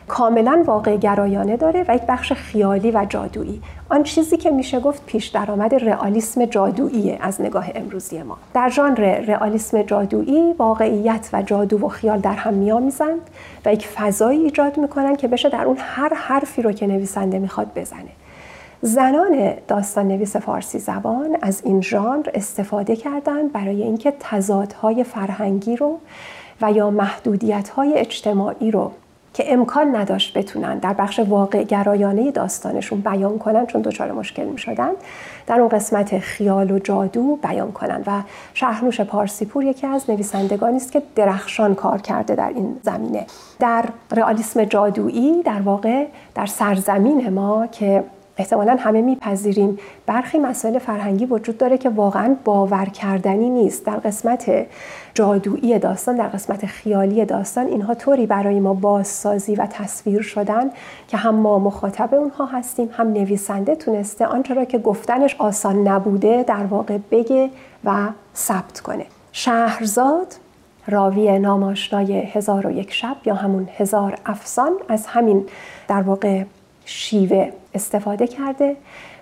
کاملا 0.08 0.64
واقع 0.66 0.98
گرایانه 0.98 1.58
داره 1.58 1.86
و 1.88 1.96
یک 1.96 2.02
بخش 2.02 2.34
خیالی 2.34 2.92
و 2.92 3.06
جادویی. 3.10 3.62
آن 3.90 4.04
چیزی 4.04 4.38
که 4.38 4.52
میشه 4.52 4.80
گفت 4.80 5.06
پیش 5.06 5.28
درآمد 5.28 5.76
رئالیسم 5.76 6.46
جادویی 6.46 7.18
از 7.22 7.42
نگاه 7.42 7.66
امروزی 7.76 8.24
ما. 8.24 8.38
در 8.54 8.70
ژانر 8.70 9.20
رئالیسم 9.20 9.82
جادویی 9.82 10.54
واقعیت 10.54 11.30
و 11.34 11.42
جادو 11.42 11.86
و 11.86 11.88
خیال 11.88 12.20
در 12.20 12.34
هم 12.34 12.54
میآمیزند 12.54 13.22
و 13.66 13.74
یک 13.74 13.88
فضایی 13.88 14.44
ایجاد 14.44 14.78
می‌کنن 14.78 15.16
که 15.16 15.28
بشه 15.28 15.50
در 15.50 15.66
اون 15.66 15.78
هر 15.80 16.14
حرفی 16.14 16.62
رو 16.62 16.72
که 16.72 16.88
نویسنده 16.88 17.40
می‌خواد 17.40 17.68
بزنه. 17.76 18.10
زنان 18.82 19.54
داستان 19.68 20.08
نویس 20.08 20.36
فارسی 20.36 20.80
زبان 20.80 21.38
از 21.42 21.62
این 21.66 21.82
ژانر 21.82 22.30
استفاده 22.34 22.96
کردند 22.96 23.52
برای 23.52 23.84
اینکه 23.84 24.14
تضادهای 24.20 25.04
فرهنگی 25.04 25.76
رو 25.76 26.00
و 26.62 26.72
یا 26.72 26.90
محدودیت 26.90 27.72
اجتماعی 27.96 28.72
رو 28.72 28.92
که 29.36 29.54
امکان 29.54 29.96
نداشت 29.96 30.38
بتونن 30.38 30.78
در 30.78 30.94
بخش 30.94 31.20
واقع 31.20 31.64
گرایانه 31.64 32.32
داستانشون 32.32 33.02
بیان 33.02 33.40
کنن 33.40 33.66
چون 33.66 33.82
دچار 33.82 34.12
مشکل 34.12 34.44
می 34.44 34.58
شدن 34.58 34.90
در 35.48 35.60
اون 35.60 35.70
قسمت 35.70 36.20
خیال 36.20 36.72
و 36.72 36.80
جادو 36.80 37.36
بیان 37.36 37.72
کنن 37.72 38.04
و 38.08 38.22
شهرنوش 38.54 39.02
پارسیپور 39.02 39.64
یکی 39.64 39.88
از 39.88 40.10
نویسندگانی 40.10 40.78
است 40.78 40.92
که 40.92 41.02
درخشان 41.16 41.76
کار 41.76 42.02
کرده 42.02 42.36
در 42.36 42.50
این 42.56 42.78
زمینه. 42.84 43.26
در 43.60 43.86
رئالیسم 44.12 44.64
جادویی 44.64 45.44
در 45.44 45.62
واقع 45.62 46.06
در 46.36 46.46
سرزمین 46.46 47.30
ما 47.30 47.68
که 47.68 48.04
احتمالا 48.38 48.76
همه 48.80 49.02
میپذیریم. 49.02 49.78
برخی 50.06 50.38
مسائل 50.38 50.80
فرهنگی 50.80 51.26
وجود 51.26 51.58
داره 51.58 51.78
که 51.78 51.90
واقعا 51.90 52.36
باور 52.44 52.86
کردنی 52.86 53.50
نیست. 53.50 53.86
در 53.86 53.96
قسمت 53.98 54.68
جادویی 55.14 55.80
داستان 55.80 56.16
در 56.16 56.28
قسمت 56.28 56.66
خیالی 56.66 57.26
داستان 57.26 57.68
اینها 57.68 57.94
طوری 57.94 58.26
برای 58.26 58.60
ما 58.60 58.74
بازسازی 58.74 59.56
و 59.56 59.66
تصویر 59.66 60.22
شدن 60.22 60.72
که 61.08 61.18
هم 61.18 61.36
ما 61.36 61.60
مخاطب 61.60 62.14
اونها 62.14 62.46
هستیم 62.46 62.90
هم 62.94 63.08
نویسنده 63.08 63.76
تونسته 63.76 64.26
آنچه 64.26 64.54
را 64.54 64.66
که 64.66 64.78
گفتنش 64.78 65.36
آسان 65.40 65.88
نبوده 65.88 66.44
در 66.44 66.66
واقع 66.66 66.98
بگه 67.12 67.50
و 67.84 68.08
ثبت 68.36 68.80
کنه. 68.80 69.06
شهرزاد 69.32 70.36
راوی 70.88 71.40
ناماشنای 71.40 72.20
هزار 72.20 72.68
و 72.68 72.72
یک 72.72 72.94
شب 72.94 73.16
یا 73.26 73.36
همون 73.36 73.70
هزار 73.78 74.18
افسان 74.26 74.72
از 74.90 75.08
همین 75.08 75.46
در 75.88 76.02
واقع 76.02 76.44
شیوه 76.86 77.52
استفاده 77.74 78.28
کرده 78.28 78.76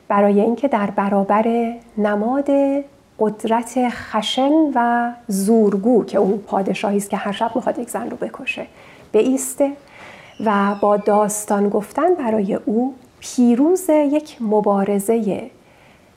برای 0.07 0.41
اینکه 0.41 0.67
در 0.67 0.89
برابر 0.89 1.73
نماد 1.97 2.49
قدرت 3.19 3.89
خشن 3.89 4.51
و 4.75 5.11
زورگو 5.27 6.05
که 6.05 6.17
اون 6.17 6.37
پادشاهی 6.37 6.97
است 6.97 7.09
که 7.09 7.17
هر 7.17 7.31
شب 7.31 7.51
می‌خواد 7.55 7.79
یک 7.79 7.89
زن 7.89 8.09
رو 8.09 8.17
بکشه 8.17 8.67
ایسته 9.19 9.71
و 10.45 10.75
با 10.81 10.97
داستان 10.97 11.69
گفتن 11.69 12.15
برای 12.15 12.53
او 12.53 12.95
پیروز 13.19 13.89
یک 13.89 14.37
مبارزه 14.41 15.49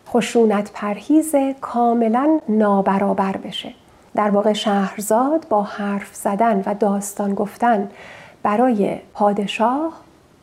خشونت 0.08 0.70
پرهیز 0.74 1.34
کاملا 1.60 2.40
نابرابر 2.48 3.36
بشه. 3.36 3.74
در 4.14 4.30
واقع 4.30 4.52
شهرزاد 4.52 5.46
با 5.48 5.62
حرف 5.62 6.14
زدن 6.14 6.62
و 6.66 6.74
داستان 6.74 7.34
گفتن 7.34 7.88
برای 8.42 8.96
پادشاه 9.14 9.92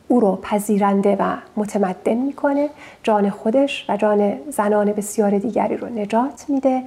او 0.08 0.20
رو 0.20 0.38
پذیرنده 0.42 1.16
و 1.20 1.36
متمدن 1.56 2.14
می‌کنه. 2.14 2.68
جان 3.02 3.30
خودش 3.30 3.86
و 3.88 3.96
جان 3.96 4.32
زنان 4.50 4.92
بسیار 4.92 5.38
دیگری 5.38 5.76
رو 5.76 5.88
نجات 5.88 6.44
میده 6.48 6.82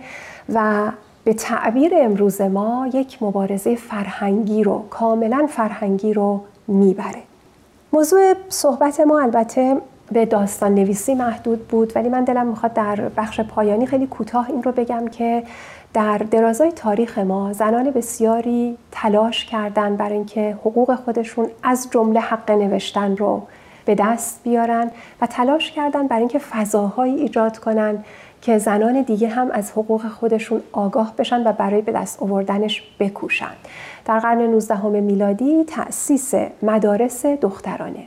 و 0.53 0.91
به 1.23 1.33
تعبیر 1.33 1.91
امروز 1.95 2.41
ما 2.41 2.89
یک 2.93 3.23
مبارزه 3.23 3.75
فرهنگی 3.75 4.63
رو 4.63 4.83
کاملا 4.89 5.47
فرهنگی 5.49 6.13
رو 6.13 6.41
می‌بره. 6.67 7.23
موضوع 7.93 8.33
صحبت 8.49 8.99
ما 8.99 9.21
البته 9.21 9.77
به 10.11 10.25
داستان 10.25 10.75
نویسی 10.75 11.15
محدود 11.15 11.67
بود 11.67 11.91
ولی 11.95 12.09
من 12.09 12.23
دلم 12.23 12.47
می‌خواد 12.47 12.73
در 12.73 12.95
بخش 12.95 13.39
پایانی 13.39 13.85
خیلی 13.85 14.07
کوتاه 14.07 14.49
این 14.49 14.63
رو 14.63 14.71
بگم 14.71 15.07
که 15.07 15.43
در 15.93 16.17
درازای 16.17 16.71
تاریخ 16.71 17.17
ما 17.17 17.53
زنان 17.53 17.91
بسیاری 17.91 18.77
تلاش 18.91 19.45
کردند 19.45 19.97
برای 19.97 20.13
اینکه 20.13 20.57
حقوق 20.61 20.95
خودشون 20.95 21.49
از 21.63 21.87
جمله 21.91 22.19
حق 22.19 22.51
نوشتن 22.51 23.17
رو 23.17 23.41
به 23.85 23.95
دست 23.95 24.43
بیارن 24.43 24.91
و 25.21 25.27
تلاش 25.27 25.71
کردن 25.71 26.07
برای 26.07 26.19
اینکه 26.19 26.39
فضاهایی 26.39 27.15
ایجاد 27.15 27.57
کنن 27.57 28.03
که 28.41 28.57
زنان 28.57 29.01
دیگه 29.01 29.27
هم 29.27 29.51
از 29.51 29.71
حقوق 29.71 30.07
خودشون 30.07 30.61
آگاه 30.71 31.13
بشن 31.17 31.47
و 31.47 31.53
برای 31.53 31.81
به 31.81 31.91
دست 31.91 32.23
آوردنش 32.23 32.83
بکوشن. 32.99 33.53
در 34.05 34.19
قرن 34.19 34.41
19 34.41 34.87
میلادی 34.87 35.63
تأسیس 35.63 36.33
مدارس 36.61 37.25
دخترانه. 37.25 38.03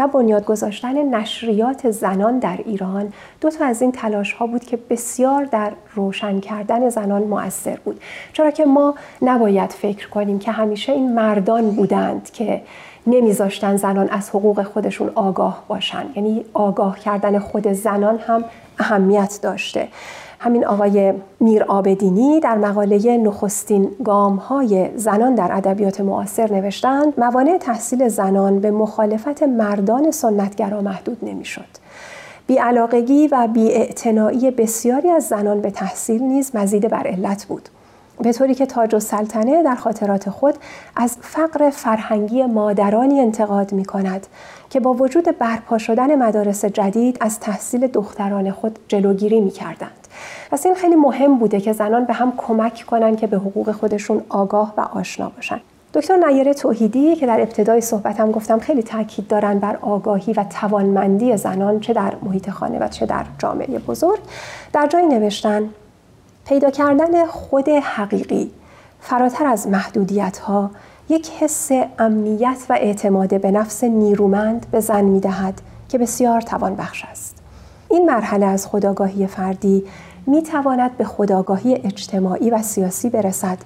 و 0.00 0.06
بنیاد 0.06 0.44
گذاشتن 0.44 1.14
نشریات 1.14 1.90
زنان 1.90 2.38
در 2.38 2.58
ایران 2.64 3.12
دو 3.40 3.50
تا 3.50 3.64
از 3.64 3.82
این 3.82 3.92
تلاش 3.92 4.32
ها 4.32 4.46
بود 4.46 4.64
که 4.64 4.78
بسیار 4.90 5.44
در 5.44 5.72
روشن 5.94 6.40
کردن 6.40 6.88
زنان 6.88 7.22
مؤثر 7.22 7.76
بود. 7.84 8.00
چرا 8.32 8.50
که 8.50 8.64
ما 8.64 8.94
نباید 9.22 9.70
فکر 9.70 10.08
کنیم 10.08 10.38
که 10.38 10.52
همیشه 10.52 10.92
این 10.92 11.14
مردان 11.14 11.70
بودند 11.70 12.30
که 12.30 12.62
نمیذاشتن 13.06 13.76
زنان 13.76 14.08
از 14.08 14.30
حقوق 14.30 14.62
خودشون 14.62 15.10
آگاه 15.14 15.64
باشن. 15.68 16.04
یعنی 16.16 16.44
آگاه 16.54 16.98
کردن 16.98 17.38
خود 17.38 17.72
زنان 17.72 18.18
هم 18.18 18.44
اهمیت 18.78 19.38
داشته. 19.42 19.88
همین 20.42 20.66
آقای 20.66 21.12
میر 21.40 21.64
آبدینی 21.64 22.40
در 22.40 22.58
مقاله 22.58 23.16
نخستین 23.16 23.90
گام 24.04 24.36
های 24.36 24.90
زنان 24.96 25.34
در 25.34 25.48
ادبیات 25.52 26.00
معاصر 26.00 26.52
نوشتند 26.52 27.20
موانع 27.20 27.58
تحصیل 27.58 28.08
زنان 28.08 28.60
به 28.60 28.70
مخالفت 28.70 29.42
مردان 29.42 30.10
سنتگرا 30.10 30.80
محدود 30.80 31.18
نمی‌شد. 31.22 31.68
بیعلاقگی 32.46 33.28
و 33.28 33.48
بیاعتنایی 33.52 34.50
بسیاری 34.50 35.10
از 35.10 35.24
زنان 35.24 35.60
به 35.60 35.70
تحصیل 35.70 36.22
نیز 36.22 36.56
مزید 36.56 36.88
بر 36.88 37.06
علت 37.06 37.44
بود. 37.44 37.68
به 38.22 38.32
طوری 38.32 38.54
که 38.54 38.66
تاج 38.66 38.94
و 38.94 39.00
سلطنه 39.00 39.62
در 39.62 39.74
خاطرات 39.74 40.30
خود 40.30 40.54
از 40.96 41.16
فقر 41.20 41.70
فرهنگی 41.70 42.44
مادرانی 42.44 43.20
انتقاد 43.20 43.72
می 43.72 43.84
کند 43.84 44.26
که 44.70 44.80
با 44.80 44.92
وجود 44.92 45.38
برپا 45.38 45.78
شدن 45.78 46.22
مدارس 46.22 46.64
جدید 46.64 47.16
از 47.20 47.40
تحصیل 47.40 47.86
دختران 47.86 48.50
خود 48.50 48.78
جلوگیری 48.88 49.40
می 49.40 49.50
کردند. 49.50 49.99
پس 50.50 50.66
این 50.66 50.74
خیلی 50.74 50.96
مهم 50.96 51.38
بوده 51.38 51.60
که 51.60 51.72
زنان 51.72 52.04
به 52.04 52.12
هم 52.12 52.32
کمک 52.36 52.84
کنند 52.86 53.16
که 53.16 53.26
به 53.26 53.36
حقوق 53.36 53.72
خودشون 53.72 54.22
آگاه 54.28 54.74
و 54.76 54.80
آشنا 54.80 55.28
باشن. 55.28 55.60
دکتر 55.94 56.16
نیر 56.16 56.52
توحیدی 56.52 57.16
که 57.16 57.26
در 57.26 57.40
ابتدای 57.40 57.80
صحبتم 57.80 58.30
گفتم 58.30 58.58
خیلی 58.58 58.82
تاکید 58.82 59.28
دارن 59.28 59.58
بر 59.58 59.76
آگاهی 59.76 60.32
و 60.32 60.44
توانمندی 60.44 61.36
زنان 61.36 61.80
چه 61.80 61.92
در 61.92 62.12
محیط 62.22 62.50
خانه 62.50 62.78
و 62.78 62.88
چه 62.88 63.06
در 63.06 63.24
جامعه 63.38 63.78
بزرگ 63.78 64.18
در 64.72 64.86
جایی 64.86 65.06
نوشتن 65.06 65.70
پیدا 66.46 66.70
کردن 66.70 67.26
خود 67.26 67.68
حقیقی 67.68 68.50
فراتر 69.00 69.46
از 69.46 69.68
محدودیت 69.68 70.38
ها 70.38 70.70
یک 71.08 71.30
حس 71.40 71.70
امنیت 71.98 72.58
و 72.68 72.72
اعتماد 72.72 73.40
به 73.40 73.50
نفس 73.50 73.84
نیرومند 73.84 74.66
به 74.70 74.80
زن 74.80 75.04
می 75.04 75.20
دهد 75.20 75.60
که 75.88 75.98
بسیار 75.98 76.40
توان 76.40 76.76
بخش 76.76 77.04
است. 77.04 77.36
این 77.90 78.06
مرحله 78.06 78.46
از 78.46 78.66
خداگاهی 78.66 79.26
فردی 79.26 79.84
می 80.30 80.42
تواند 80.42 80.96
به 80.96 81.04
خداگاهی 81.04 81.74
اجتماعی 81.74 82.50
و 82.50 82.62
سیاسی 82.62 83.10
برسد 83.10 83.58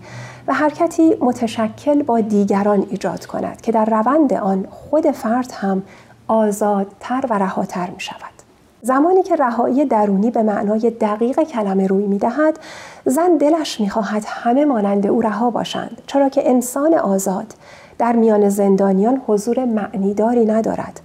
و 0.49 0.53
حرکتی 0.53 1.15
متشکل 1.21 2.03
با 2.03 2.21
دیگران 2.21 2.87
ایجاد 2.91 3.27
کند 3.27 3.61
که 3.61 3.73
در 3.73 3.85
روند 3.85 4.33
آن 4.33 4.67
خود 4.71 5.11
فرد 5.11 5.53
هم 5.53 5.83
آزادتر 6.29 7.25
و 7.31 7.39
رهاتر 7.39 7.91
می 7.91 8.01
شود. 8.01 8.35
زمانی 8.83 9.23
که 9.23 9.37
رهایی 9.37 9.85
درونی 9.85 10.31
به 10.31 10.43
معنای 10.43 10.91
دقیق 10.91 11.43
کلمه 11.43 11.87
روی 11.87 12.07
می 12.07 12.19
دهد، 12.19 12.59
زن 13.05 13.37
دلش 13.37 13.81
می 13.81 13.91
خواهد 13.91 14.25
همه 14.27 14.65
مانند 14.65 15.07
او 15.07 15.21
رها 15.21 15.51
باشند 15.51 16.03
چرا 16.07 16.29
که 16.29 16.51
انسان 16.51 16.95
آزاد 16.95 17.55
در 17.99 18.13
میان 18.13 18.49
زندانیان 18.49 19.23
حضور 19.27 19.65
معنیداری 19.65 20.45
ندارد 20.45 21.01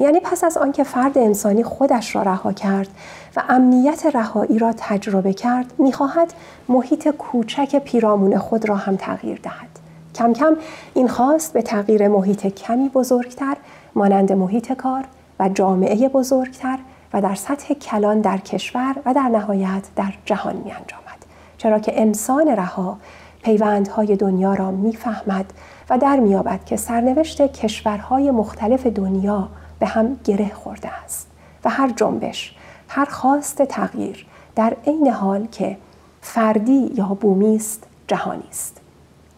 یعنی 0.00 0.20
پس 0.20 0.44
از 0.44 0.56
آنکه 0.56 0.84
فرد 0.84 1.18
انسانی 1.18 1.62
خودش 1.62 2.16
را 2.16 2.22
رها 2.22 2.52
کرد 2.52 2.88
و 3.36 3.42
امنیت 3.48 4.06
رهایی 4.14 4.58
را 4.58 4.74
تجربه 4.76 5.32
کرد 5.32 5.72
می‌خواهد 5.78 6.32
محیط 6.68 7.08
کوچک 7.08 7.76
پیرامون 7.76 8.38
خود 8.38 8.68
را 8.68 8.76
هم 8.76 8.96
تغییر 8.96 9.40
دهد 9.42 9.68
کم 10.14 10.32
کم 10.32 10.56
این 10.94 11.08
خواست 11.08 11.52
به 11.52 11.62
تغییر 11.62 12.08
محیط 12.08 12.46
کمی 12.46 12.88
بزرگتر 12.88 13.56
مانند 13.94 14.32
محیط 14.32 14.72
کار 14.72 15.04
و 15.40 15.48
جامعه 15.48 16.08
بزرگتر 16.08 16.78
و 17.12 17.22
در 17.22 17.34
سطح 17.34 17.74
کلان 17.74 18.20
در 18.20 18.38
کشور 18.38 18.96
و 19.04 19.14
در 19.14 19.28
نهایت 19.28 19.82
در 19.96 20.12
جهان 20.24 20.56
می 20.56 20.72
انجامد. 20.72 21.26
چرا 21.58 21.78
که 21.78 22.00
انسان 22.00 22.48
رها 22.48 22.98
پیوندهای 23.42 24.16
دنیا 24.16 24.54
را 24.54 24.70
می‌فهمد 24.70 25.52
و 25.90 25.98
در 25.98 26.16
میابد 26.16 26.64
که 26.64 26.76
سرنوشت 26.76 27.52
کشورهای 27.52 28.30
مختلف 28.30 28.86
دنیا 28.86 29.48
به 29.78 29.86
هم 29.86 30.16
گره 30.24 30.54
خورده 30.54 30.88
است 31.04 31.28
و 31.64 31.70
هر 31.70 31.88
جنبش 31.88 32.54
هر 32.88 33.04
خواست 33.04 33.62
تغییر 33.62 34.26
در 34.56 34.76
عین 34.86 35.10
حال 35.10 35.46
که 35.46 35.76
فردی 36.20 36.90
یا 36.94 37.06
بومی 37.20 37.56
است 37.56 37.84
جهانی 38.08 38.48
است. 38.48 38.80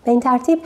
به 0.05 0.11
این 0.11 0.21
ترتیب 0.21 0.59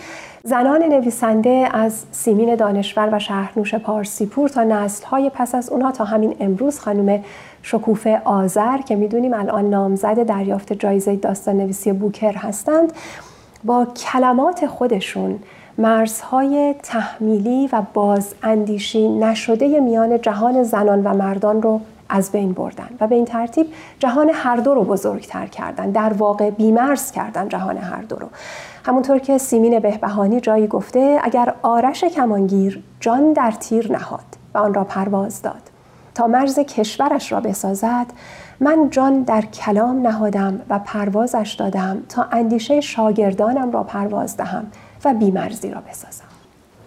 زنان 0.44 0.82
نویسنده 0.82 1.68
از 1.72 2.04
سیمین 2.12 2.54
دانشور 2.54 3.08
و 3.12 3.18
شهرنوش 3.18 3.74
پارسیپور 3.74 4.48
تا 4.48 4.62
نسلهای 4.64 5.30
پس 5.34 5.54
از 5.54 5.70
اونها 5.70 5.92
تا 5.92 6.04
همین 6.04 6.36
امروز 6.40 6.78
خانم 6.78 7.24
شکوفه 7.62 8.22
آذر 8.24 8.78
که 8.78 8.96
می‌دونیم 8.96 9.34
الان 9.34 9.70
نامزد 9.70 10.22
دریافت 10.22 10.72
جایزه 10.72 11.16
داستان 11.16 11.56
نویسی 11.56 11.92
بوکر 11.92 12.32
هستند 12.32 12.92
با 13.64 13.84
کلمات 13.84 14.66
خودشون 14.66 15.38
مرزهای 15.78 16.74
تحمیلی 16.82 17.68
و 17.72 17.82
باز 17.94 18.34
اندیشی 18.42 19.08
نشده 19.08 19.80
میان 19.80 20.20
جهان 20.20 20.62
زنان 20.62 21.02
و 21.02 21.14
مردان 21.14 21.62
رو 21.62 21.80
از 22.08 22.32
بین 22.32 22.52
بردن 22.52 22.88
و 23.00 23.06
به 23.06 23.14
این 23.14 23.24
ترتیب 23.24 23.66
جهان 23.98 24.30
هر 24.34 24.56
دو 24.56 24.74
رو 24.74 24.84
بزرگتر 24.84 25.46
کردن 25.46 25.90
در 25.90 26.12
واقع 26.12 26.50
بیمرز 26.50 27.10
کردن 27.10 27.48
جهان 27.48 27.76
هر 27.76 28.02
دو 28.02 28.16
رو. 28.16 28.26
همونطور 28.86 29.18
که 29.18 29.38
سیمین 29.38 29.78
بهبهانی 29.78 30.40
جایی 30.40 30.66
گفته 30.66 31.20
اگر 31.22 31.54
آرش 31.62 32.04
کمانگیر 32.04 32.82
جان 33.00 33.32
در 33.32 33.50
تیر 33.50 33.92
نهاد 33.92 34.24
و 34.54 34.58
آن 34.58 34.74
را 34.74 34.84
پرواز 34.84 35.42
داد 35.42 35.70
تا 36.14 36.26
مرز 36.26 36.58
کشورش 36.58 37.32
را 37.32 37.40
بسازد 37.40 38.06
من 38.60 38.90
جان 38.90 39.22
در 39.22 39.42
کلام 39.42 40.02
نهادم 40.02 40.60
و 40.68 40.78
پروازش 40.78 41.56
دادم 41.58 42.02
تا 42.08 42.26
اندیشه 42.32 42.80
شاگردانم 42.80 43.70
را 43.70 43.82
پرواز 43.82 44.36
دهم. 44.36 44.66
و 45.04 45.14
بیمرزی 45.14 45.70
را 45.70 45.80
بسازم. 45.80 46.24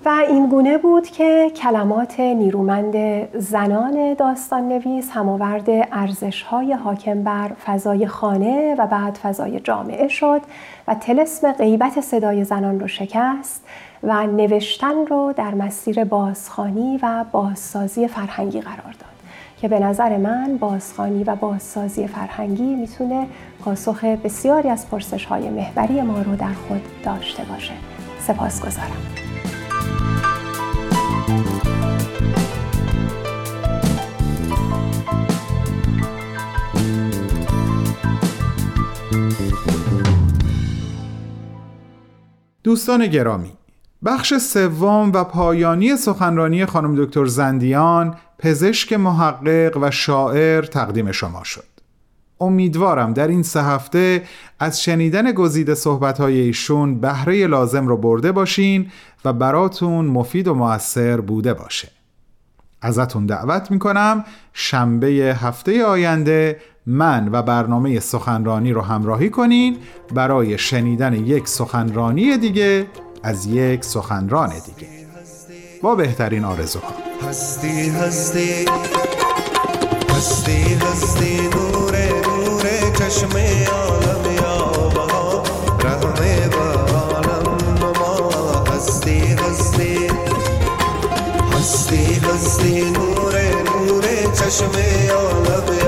و 0.06 0.10
این 0.30 0.48
گونه 0.48 0.78
بود 0.78 1.08
که 1.08 1.52
کلمات 1.56 2.20
نیرومند 2.20 2.96
زنان 3.40 4.14
داستان 4.14 4.68
نویس 4.68 5.10
هماورد 5.12 5.70
ارزش 5.92 6.42
های 6.42 6.74
حاکم 6.74 7.24
بر 7.24 7.52
فضای 7.66 8.08
خانه 8.08 8.76
و 8.78 8.88
بعد 8.88 9.16
فضای 9.16 9.60
جامعه 9.60 10.08
شد 10.08 10.42
و 10.88 10.96
تلسم 10.96 11.52
غیبت 11.52 12.02
صدای 12.02 12.44
زنان 12.44 12.80
رو 12.80 12.88
شکست 12.88 13.66
و 14.04 14.28
نوشتن 14.28 15.06
رو 15.06 15.34
در 15.38 15.54
مسیر 15.54 16.04
بازخانی 16.04 17.00
و 17.04 17.26
بازسازی 17.32 18.08
فرهنگی 18.08 18.62
قرار 18.62 18.96
داد 19.00 19.18
که 19.62 19.68
به 19.68 19.80
نظر 19.80 20.18
من 20.18 20.58
بازخانی 20.58 21.24
و 21.24 21.36
بازسازی 21.36 22.08
فرهنگی 22.08 22.76
می‌تونه 22.76 23.28
پاسخ 23.66 24.04
بسیاری 24.04 24.70
از 24.70 24.90
پرسش 24.90 25.26
های 25.26 25.50
محوری 25.50 26.02
ما 26.02 26.22
رو 26.22 26.36
در 26.36 26.54
خود 26.68 26.82
داشته 27.04 27.44
باشه. 27.44 27.74
سپاس 28.28 28.66
گذارم. 28.66 28.92
دوستان 42.64 43.08
گرامی 43.08 43.54
بخش 44.06 44.38
سوم 44.38 45.12
و 45.14 45.24
پایانی 45.24 45.96
سخنرانی 45.96 46.66
خانم 46.66 47.06
دکتر 47.06 47.26
زندیان 47.26 48.16
پزشک 48.40 48.94
محقق 48.94 49.78
و 49.82 49.92
شاعر 49.92 50.62
تقدیم 50.66 51.12
شما 51.12 51.44
شد 51.44 51.77
امیدوارم 52.40 53.14
در 53.14 53.28
این 53.28 53.44
سه 53.44 53.64
هفته 53.64 54.24
از 54.60 54.84
شنیدن 54.84 55.32
گزیده 55.32 55.76
صحبتهای 55.76 56.40
ایشون 56.40 57.00
بهره 57.00 57.48
لازم 57.48 57.88
رو 57.88 57.98
برده 57.98 58.32
باشین 58.32 58.92
و 59.26 59.34
براتون 59.34 60.06
مفید 60.06 60.48
و 60.48 60.54
موثر 60.54 61.22
بوده 61.22 61.54
باشه. 61.54 61.92
ازتون 62.82 63.26
دعوت 63.26 63.72
می‌کنم 63.72 64.24
شنبه 64.54 65.08
هفته 65.42 65.86
آینده 65.86 66.60
من 66.86 67.30
و 67.32 67.42
برنامه 67.42 68.00
سخنرانی 68.00 68.74
رو 68.74 68.82
همراهی 68.82 69.30
کنین. 69.30 69.78
برای 70.14 70.58
شنیدن 70.58 71.14
یک 71.14 71.48
سخنرانی 71.48 72.38
دیگه 72.38 72.86
از 73.24 73.46
یک 73.46 73.86
سخنران 73.86 74.50
دیگه. 74.50 74.88
با 75.82 75.96
بهترین 75.96 76.44
آرزوها. 76.44 76.94
هستی 77.30 77.90
هستی. 77.90 78.66
هستی 80.10 80.74
هستی. 80.74 81.67
نور 94.48 94.54
چشم 94.54 94.72
عالم 95.16 95.48
یا 95.50 95.62
بها 95.62 95.87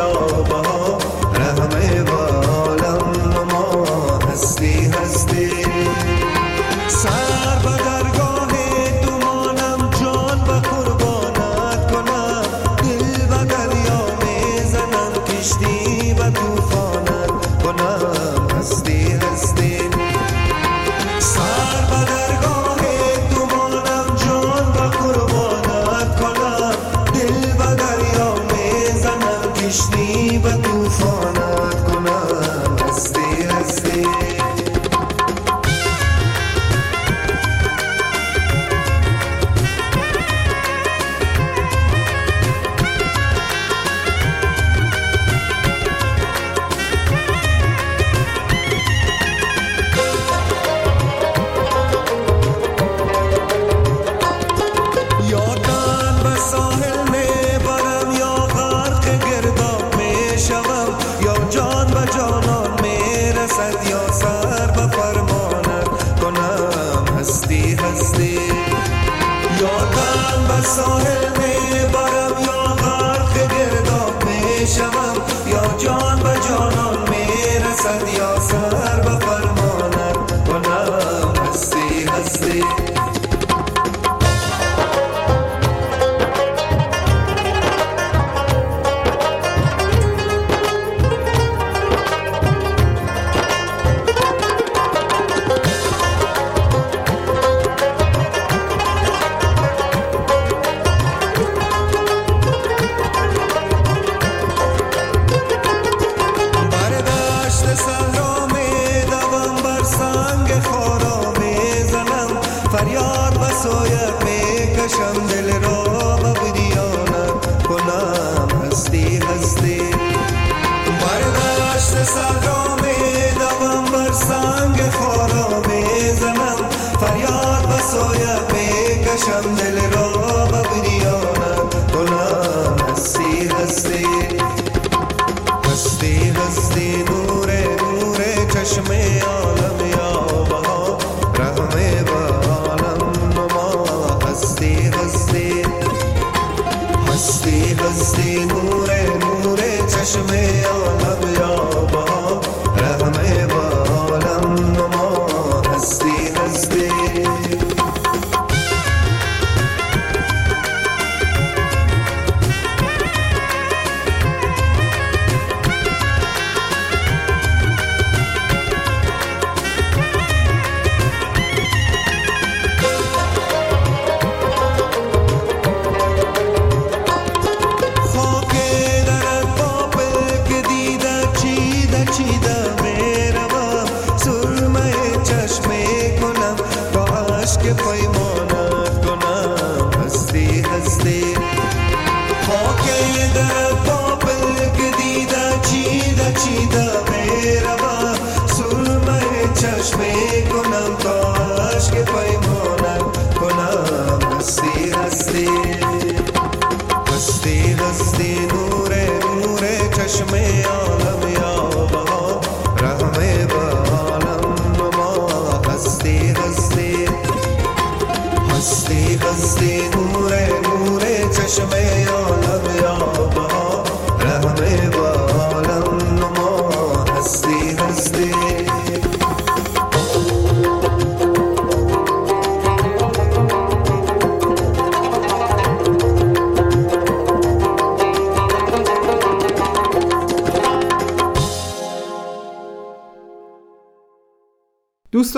में 210.31 210.58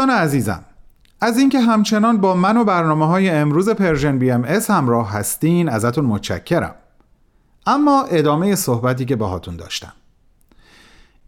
دوستان 0.01 0.17
عزیزم 0.17 0.63
از 1.21 1.37
اینکه 1.37 1.59
همچنان 1.59 2.17
با 2.17 2.35
من 2.35 2.57
و 2.57 2.63
برنامه 2.63 3.07
های 3.07 3.29
امروز 3.29 3.69
Persian 3.69 4.19
BMS 4.19 4.69
همراه 4.69 5.11
هستین 5.11 5.69
ازتون 5.69 6.05
متشکرم. 6.05 6.75
اما 7.65 8.03
ادامه 8.03 8.55
صحبتی 8.55 9.05
که 9.05 9.15
باهاتون 9.15 9.55
داشتم. 9.55 9.93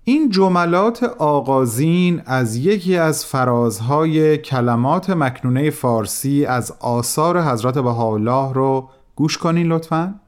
این 0.04 0.30
جملات 0.30 1.04
آغازین 1.04 2.22
از 2.26 2.56
یکی 2.56 2.98
از 2.98 3.26
فرازهای 3.26 4.38
کلمات 4.38 5.10
مکنونه 5.10 5.70
فارسی 5.70 6.46
از 6.46 6.72
آثار 6.80 7.42
حضرت 7.42 7.78
بهاءالله 7.78 8.54
رو 8.54 8.90
گوش 9.16 9.38
کنین 9.38 9.68
لطفا. 9.68 10.20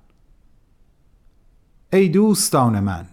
ای 1.94 2.10
دوستان 2.10 2.80
من 2.80 3.06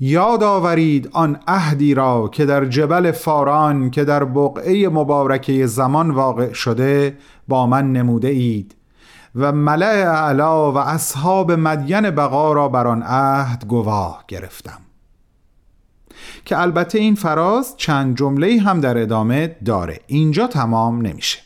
یاد 0.00 0.42
آورید 0.42 1.08
آن 1.12 1.40
عهدی 1.48 1.94
را 1.94 2.28
که 2.28 2.46
در 2.46 2.64
جبل 2.64 3.12
فاران 3.12 3.90
که 3.90 4.04
در 4.04 4.24
بقعه 4.24 4.88
مبارکه 4.88 5.66
زمان 5.66 6.10
واقع 6.10 6.52
شده 6.52 7.16
با 7.48 7.66
من 7.66 7.92
نموده 7.92 8.28
اید. 8.28 8.74
و 9.34 9.52
ملع 9.52 9.86
اعلا 9.86 10.72
و 10.72 10.76
اصحاب 10.76 11.52
مدین 11.52 12.10
بقا 12.10 12.52
را 12.52 12.68
بر 12.68 12.86
آن 12.86 13.02
عهد 13.02 13.66
گواه 13.66 14.24
گرفتم. 14.28 14.80
که 16.44 16.58
البته 16.58 16.98
این 16.98 17.14
فراز 17.14 17.74
چند 17.76 18.16
جمله 18.16 18.60
هم 18.60 18.80
در 18.80 18.98
ادامه 18.98 19.56
داره. 19.64 20.00
اینجا 20.06 20.46
تمام 20.46 21.06
نمیشه. 21.06 21.38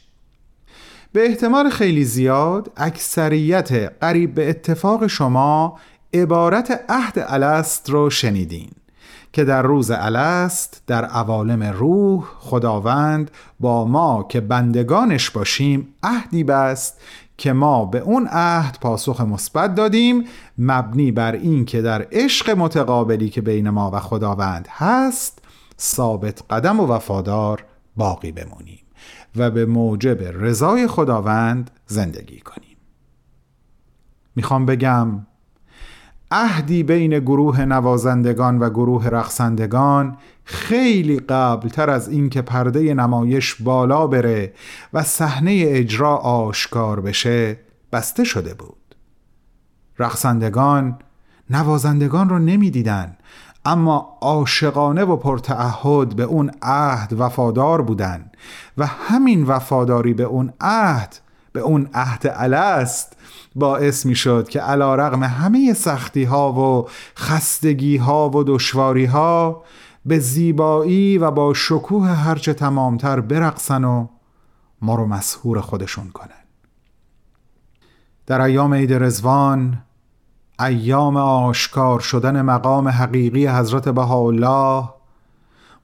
به 1.13 1.27
احتمال 1.27 1.71
خیلی 1.71 2.05
زیاد 2.05 2.73
اکثریت 2.77 3.73
قریب 4.01 4.35
به 4.35 4.51
اتفاق 4.51 5.07
شما 5.07 5.79
عبارت 6.15 6.85
عهد 6.89 7.15
الست 7.17 7.91
رو 7.91 8.11
شنیدین 8.11 8.71
که 9.33 9.45
در 9.45 9.63
روز 9.63 9.91
الست 9.91 10.83
در 10.87 11.05
عوالم 11.05 11.63
روح 11.63 12.25
خداوند 12.39 13.31
با 13.61 13.85
ما 13.85 14.27
که 14.29 14.41
بندگانش 14.41 15.31
باشیم 15.31 15.95
عهدی 16.03 16.45
بست 16.45 17.01
که 17.37 17.53
ما 17.53 17.85
به 17.85 17.99
اون 17.99 18.29
عهد 18.33 18.79
پاسخ 18.81 19.21
مثبت 19.21 19.75
دادیم 19.75 20.25
مبنی 20.59 21.13
بر 21.13 21.33
این 21.33 21.65
که 21.65 21.83
در 21.83 22.07
عشق 22.13 22.51
متقابلی 22.51 23.29
که 23.29 23.41
بین 23.41 23.71
ما 23.71 23.91
و 23.95 24.01
خداوند 24.01 24.69
هست 24.71 25.39
ثابت 25.81 26.43
قدم 26.51 26.81
و 26.81 26.87
وفادار 26.87 27.65
باقی 27.97 28.33
بمونیم 28.33 28.81
و 29.37 29.51
به 29.51 29.67
موجب 29.67 30.45
رضای 30.45 30.87
خداوند 30.87 31.71
زندگی 31.87 32.41
کنیم. 32.41 32.77
می‌خوام 34.37 34.67
بگم 34.67 35.27
عهدی 36.31 36.83
بین 36.83 37.19
گروه 37.19 37.65
نوازندگان 37.65 38.59
و 38.59 38.71
گروه 38.71 39.09
رقصندگان 39.09 40.17
خیلی 40.45 41.19
قبل 41.19 41.69
تر 41.69 41.91
از 41.91 42.09
اینکه 42.09 42.43
پرده 42.43 42.95
نمایش 42.95 43.55
بالا 43.55 44.07
بره 44.07 44.53
و 44.93 45.03
صحنه 45.03 45.65
اجرا 45.67 46.17
آشکار 46.17 47.01
بشه 47.01 47.59
بسته 47.93 48.25
شده 48.25 48.55
بود. 48.55 48.95
رقصندگان 49.99 50.99
نوازندگان 51.51 52.29
رو 52.29 52.39
نمی‌دیدن 52.39 53.17
اما 53.65 54.19
عاشقانه 54.21 55.05
و 55.05 55.17
پرتعهد 55.17 56.17
به 56.17 56.23
اون 56.23 56.51
عهد 56.63 57.13
وفادار 57.19 57.83
بودن 57.83 58.31
و 58.79 58.87
همین 58.87 59.47
وفاداری 59.47 60.15
به 60.15 60.23
اون 60.23 60.53
عهد 60.61 61.17
به 61.53 61.61
اون 61.61 61.89
عهد 61.95 62.23
الست 62.27 63.17
باعث 63.55 64.07
می 64.07 64.15
شد 64.15 64.49
که 64.49 64.61
علا 64.61 64.95
رغم 64.95 65.23
همه 65.23 65.75
سختی 65.75 66.25
ها 66.25 66.53
و 66.53 66.89
خستگی 67.17 67.97
ها 67.97 68.31
و 68.31 68.45
دشواری 68.45 69.05
ها 69.05 69.65
به 70.07 70.19
زیبایی 70.19 71.19
و 71.19 71.31
با 71.31 71.55
شکوه 71.55 72.09
هرچه 72.09 72.55
تمامتر 72.55 73.21
برقصن 73.21 73.85
و 73.85 74.07
ما 74.83 74.95
رو 74.95 75.07
مسهور 75.07 75.61
خودشون 75.61 76.11
کنن. 76.11 76.29
در 78.27 78.41
ایام 78.41 78.75
عید 78.75 78.93
رزوان 78.93 79.83
ایام 80.61 81.17
آشکار 81.17 82.01
شدن 82.01 82.43
مقام 82.43 82.89
حقیقی 82.89 83.47
حضرت 83.47 83.89
بهاءالله 83.89 84.89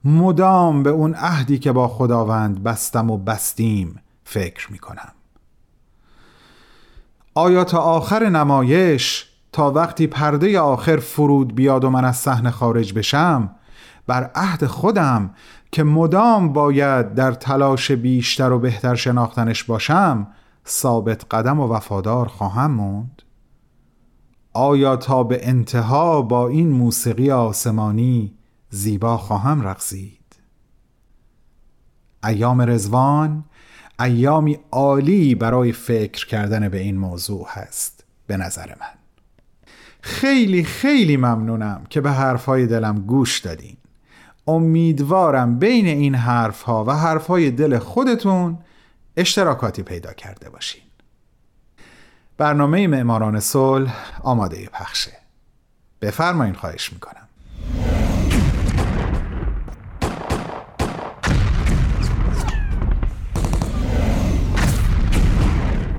مدام 0.03 0.83
به 0.83 0.89
اون 0.89 1.13
عهدی 1.13 1.59
که 1.59 1.71
با 1.71 1.87
خداوند 1.87 2.63
بستم 2.63 3.11
و 3.11 3.17
بستیم 3.17 3.99
فکر 4.23 4.71
می 4.71 4.79
کنم 4.79 5.14
آیا 7.37 7.63
تا 7.63 7.79
آخر 7.79 8.29
نمایش 8.29 9.29
تا 9.51 9.71
وقتی 9.71 10.07
پرده 10.07 10.59
آخر 10.59 10.97
فرود 10.97 11.55
بیاد 11.55 11.83
و 11.83 11.89
من 11.89 12.05
از 12.05 12.17
صحنه 12.17 12.51
خارج 12.51 12.93
بشم؟ 12.93 13.55
بر 14.07 14.31
عهد 14.35 14.65
خودم 14.65 15.33
که 15.71 15.83
مدام 15.83 16.53
باید 16.53 17.13
در 17.13 17.31
تلاش 17.31 17.91
بیشتر 17.91 18.51
و 18.51 18.59
بهتر 18.59 18.95
شناختنش 18.95 19.63
باشم 19.63 20.27
ثابت 20.67 21.25
قدم 21.31 21.59
و 21.59 21.67
وفادار 21.67 22.27
خواهم 22.27 22.71
موند. 22.71 23.21
آیا 24.53 24.95
تا 24.95 25.23
به 25.23 25.47
انتها 25.47 26.21
با 26.21 26.47
این 26.47 26.69
موسیقی 26.69 27.31
آسمانی 27.31 28.33
زیبا 28.69 29.17
خواهم 29.17 29.61
رقصید؟ 29.61 30.35
ایام 32.23 32.61
رزوان 32.61 33.43
ایامی 33.99 34.59
عالی 34.71 35.35
برای 35.35 35.71
فکر 35.71 36.27
کردن 36.27 36.69
به 36.69 36.79
این 36.79 36.97
موضوع 36.97 37.47
هست 37.49 38.03
به 38.27 38.37
نظر 38.37 38.67
من. 38.67 38.93
خیلی 40.01 40.63
خیلی 40.63 41.17
ممنونم 41.17 41.83
که 41.89 42.01
به 42.01 42.11
حرفهای 42.11 42.67
دلم 42.67 42.99
گوش 42.99 43.39
دادین. 43.39 43.77
امیدوارم 44.47 45.59
بین 45.59 45.85
این 45.85 46.15
حرفها 46.15 46.83
و 46.83 46.91
حرفهای 46.91 47.51
دل 47.51 47.79
خودتون 47.79 48.57
اشتراکاتی 49.17 49.83
پیدا 49.83 50.13
کرده 50.13 50.49
باشین. 50.49 50.81
برنامه 52.37 52.87
معماران 52.87 53.39
صلح 53.39 54.19
آماده 54.23 54.69
پخشه. 54.73 55.17
بفرمایین 56.01 56.53
خواهش 56.53 56.93
می‌کنم. 56.93 57.24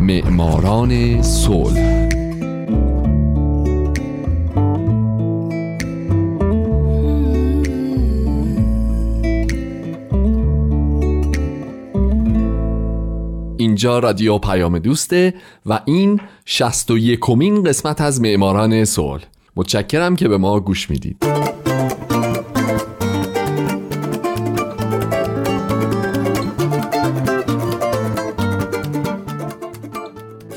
معماران 0.06 1.22
صلح. 1.22 2.08
اینجا 13.56 13.98
رادیو 13.98 14.38
پیام 14.38 14.78
دوسته 14.78 15.34
و 15.66 15.80
این 15.84 16.20
شست 16.44 16.90
و 16.90 16.98
یکمین 16.98 17.62
قسمت 17.62 18.00
از 18.00 18.20
معماران 18.20 18.84
صلح. 18.84 19.24
متشکرم 19.56 20.16
که 20.16 20.28
به 20.28 20.38
ما 20.38 20.60
گوش 20.60 20.90
می‌دید. 20.90 21.45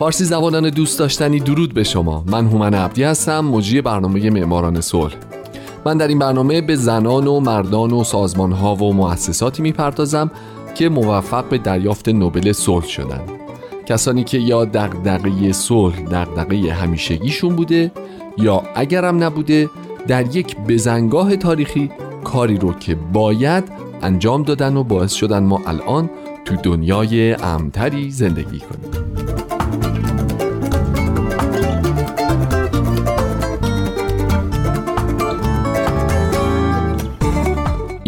فارسی 0.10 0.26
زبانان 0.26 0.70
دوست 0.70 1.00
داشتنی 1.00 1.40
درود 1.40 1.74
به 1.74 1.84
شما. 1.84 2.24
من 2.28 2.48
هومن 2.48 2.74
عبدی 2.74 3.04
هستم 3.04 3.40
مجری 3.40 3.82
برنامه 3.82 4.30
معماران 4.30 4.82
صلح. 4.82 5.14
من 5.86 5.98
در 5.98 6.08
این 6.08 6.20
برنامه 6.20 6.62
به 6.62 6.76
زنان 6.76 7.28
و 7.28 7.40
مردان 7.40 7.92
و 7.92 8.04
سازمان 8.04 8.52
ها 8.52 8.76
و 8.76 8.94
مؤسساتی 8.94 9.62
می‌پردازم 9.62 10.32
که 10.76 10.90
موفق 10.90 11.50
به 11.50 11.58
دریافت 11.58 12.10
نوبل 12.10 12.52
صلح 12.52 12.88
شدند 12.88 13.30
کسانی 13.86 14.24
که 14.24 14.38
یا 14.38 14.66
دغدغه 14.66 15.52
صلح 15.52 16.02
دغدغه 16.02 16.74
همیشگیشون 16.74 17.56
بوده 17.56 17.92
یا 18.38 18.64
اگرم 18.76 19.24
نبوده 19.24 19.70
در 20.08 20.36
یک 20.36 20.58
بزنگاه 20.58 21.36
تاریخی 21.36 21.92
کاری 22.24 22.58
رو 22.58 22.74
که 22.74 22.96
باید 22.96 23.64
انجام 24.02 24.44
دادن 24.44 24.78
و 24.78 24.84
باعث 24.84 25.14
شدن 25.14 25.44
ما 25.44 25.62
الان 25.68 26.10
تو 26.46 26.56
دنیای 26.56 27.34
امتری 27.34 28.12
زندگی 28.12 28.60
کنیم. 28.60 29.09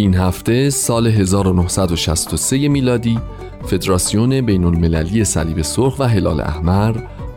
این 0.01 0.15
هفته 0.15 0.69
سال 0.69 1.07
1963 1.07 2.67
میلادی 2.67 3.19
فدراسیون 3.65 4.41
بین 4.41 4.63
المللی 4.63 5.23
صلیب 5.23 5.61
سرخ 5.61 5.99
و 5.99 6.03
هلال 6.03 6.41
احمر 6.41 6.95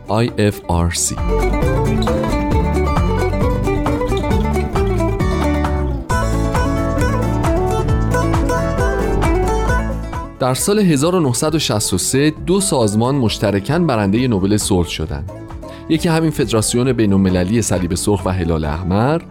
IFRC 0.09 1.15
در 10.39 10.53
سال 10.53 10.79
1963 10.79 12.33
دو 12.45 12.61
سازمان 12.61 13.15
مشترکاً 13.15 13.79
برنده 13.79 14.27
نوبل 14.27 14.57
صلح 14.57 14.87
شدند. 14.87 15.31
یکی 15.89 16.09
همین 16.09 16.31
فدراسیون 16.31 16.93
بین 16.93 17.13
المللی 17.13 17.61
صلیب 17.61 17.95
سرخ 17.95 18.25
و 18.25 18.29
هلال 18.29 18.65
احمر 18.65 19.21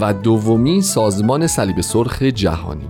و 0.00 0.12
دومی 0.12 0.82
سازمان 0.82 1.46
صلیب 1.46 1.80
سرخ 1.80 2.22
جهانی. 2.22 2.88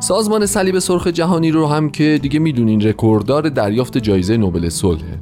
سازمان 0.00 0.46
صلیب 0.46 0.78
سرخ 0.78 1.06
جهانی 1.06 1.50
رو 1.50 1.66
هم 1.66 1.90
که 1.90 2.18
دیگه 2.22 2.38
می‌دونین 2.38 2.80
رکورددار 2.80 3.48
دریافت 3.48 3.98
جایزه 3.98 4.36
نوبل 4.36 4.68
صلحه. 4.68 5.18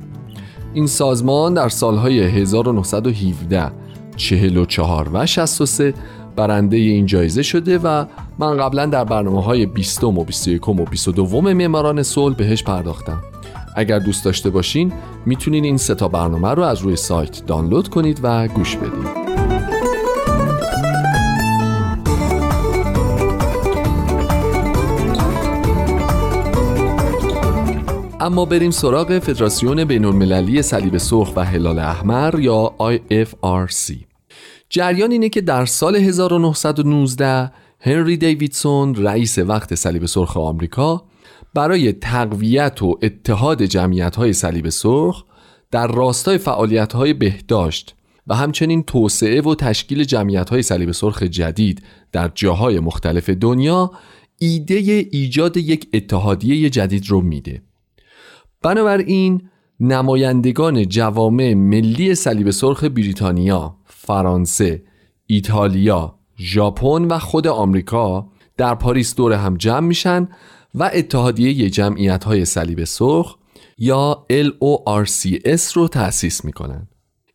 این 0.74 0.86
سازمان 0.86 1.54
در 1.54 1.68
سالهای 1.68 2.20
1917 2.20 3.72
44 4.16 5.10
و 5.12 5.26
63 5.26 5.94
برنده 6.36 6.76
این 6.76 7.06
جایزه 7.06 7.42
شده 7.42 7.78
و 7.78 8.04
من 8.38 8.56
قبلا 8.56 8.86
در 8.86 9.04
برنامه 9.04 9.42
های 9.42 9.66
20 9.66 10.04
و 10.04 10.24
21 10.24 10.68
و 10.68 10.74
22 10.74 11.40
معماران 11.40 12.02
صلح 12.02 12.36
بهش 12.36 12.62
پرداختم 12.62 13.18
اگر 13.76 13.98
دوست 13.98 14.24
داشته 14.24 14.50
باشین 14.50 14.92
می‌تونین 15.26 15.64
این 15.64 15.76
سه 15.76 15.94
تا 15.94 16.08
برنامه 16.08 16.48
رو 16.48 16.62
از 16.62 16.80
روی 16.80 16.96
سایت 16.96 17.46
دانلود 17.46 17.88
کنید 17.88 18.20
و 18.22 18.48
گوش 18.48 18.76
بدید 18.76 19.19
اما 28.22 28.44
بریم 28.44 28.70
سراغ 28.70 29.18
فدراسیون 29.18 29.84
بین 29.84 30.04
المللی 30.04 30.62
صلیب 30.62 30.98
سرخ 30.98 31.32
و 31.36 31.44
هلال 31.44 31.78
احمر 31.78 32.40
یا 32.40 32.74
IFRC 32.80 33.94
جریان 34.70 35.10
اینه 35.10 35.28
که 35.28 35.40
در 35.40 35.64
سال 35.66 35.96
1919 35.96 37.52
هنری 37.80 38.16
دیویدسون 38.16 38.94
رئیس 38.94 39.38
وقت 39.38 39.74
صلیب 39.74 40.06
سرخ 40.06 40.36
آمریکا 40.36 41.04
برای 41.54 41.92
تقویت 41.92 42.82
و 42.82 42.98
اتحاد 43.02 43.62
جمعیت 43.62 44.16
های 44.16 44.32
صلیب 44.32 44.68
سرخ 44.68 45.24
در 45.70 45.86
راستای 45.86 46.38
فعالیت 46.38 46.92
های 46.92 47.12
بهداشت 47.12 47.94
و 48.26 48.34
همچنین 48.34 48.82
توسعه 48.82 49.40
و 49.40 49.54
تشکیل 49.54 50.04
جمعیت 50.04 50.50
های 50.50 50.62
صلیب 50.62 50.92
سرخ 50.92 51.22
جدید 51.22 51.82
در 52.12 52.30
جاهای 52.34 52.80
مختلف 52.80 53.30
دنیا 53.30 53.90
ایده 54.38 54.74
ایجاد 55.10 55.56
یک 55.56 55.88
اتحادیه 55.94 56.70
جدید 56.70 57.08
رو 57.08 57.20
میده. 57.20 57.62
بنابراین 58.62 59.48
نمایندگان 59.80 60.84
جوامع 60.84 61.54
ملی 61.54 62.14
صلیب 62.14 62.50
سرخ 62.50 62.84
بریتانیا، 62.84 63.76
فرانسه، 63.86 64.82
ایتالیا، 65.26 66.18
ژاپن 66.38 67.04
و 67.04 67.18
خود 67.18 67.46
آمریکا 67.46 68.28
در 68.56 68.74
پاریس 68.74 69.14
دور 69.14 69.32
هم 69.32 69.56
جمع 69.56 69.86
میشن 69.86 70.28
و 70.74 70.90
اتحادیه 70.94 71.70
جمعیت 71.70 72.24
های 72.24 72.44
صلیب 72.44 72.84
سرخ 72.84 73.36
یا 73.78 74.26
LORCS 74.30 75.72
رو 75.74 75.88
تأسیس 75.88 76.44
می‌کنن. 76.44 76.88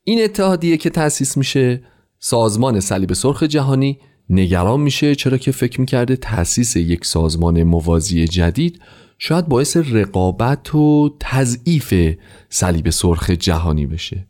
این 0.03 0.23
اتحادیه 0.23 0.77
که 0.77 0.89
تأسیس 0.89 1.37
میشه 1.37 1.83
سازمان 2.19 2.79
صلیب 2.79 3.13
سرخ 3.13 3.43
جهانی 3.43 3.99
نگران 4.29 4.79
میشه 4.79 5.15
چرا 5.15 5.37
که 5.37 5.51
فکر 5.51 5.79
می‌کرده 5.79 6.15
تأسیس 6.15 6.75
یک 6.75 7.05
سازمان 7.05 7.63
موازی 7.63 8.27
جدید 8.27 8.81
شاید 9.17 9.47
باعث 9.47 9.77
رقابت 9.77 10.75
و 10.75 11.15
تضعیف 11.19 12.15
صلیب 12.49 12.89
سرخ 12.89 13.29
جهانی 13.29 13.85
بشه. 13.85 14.27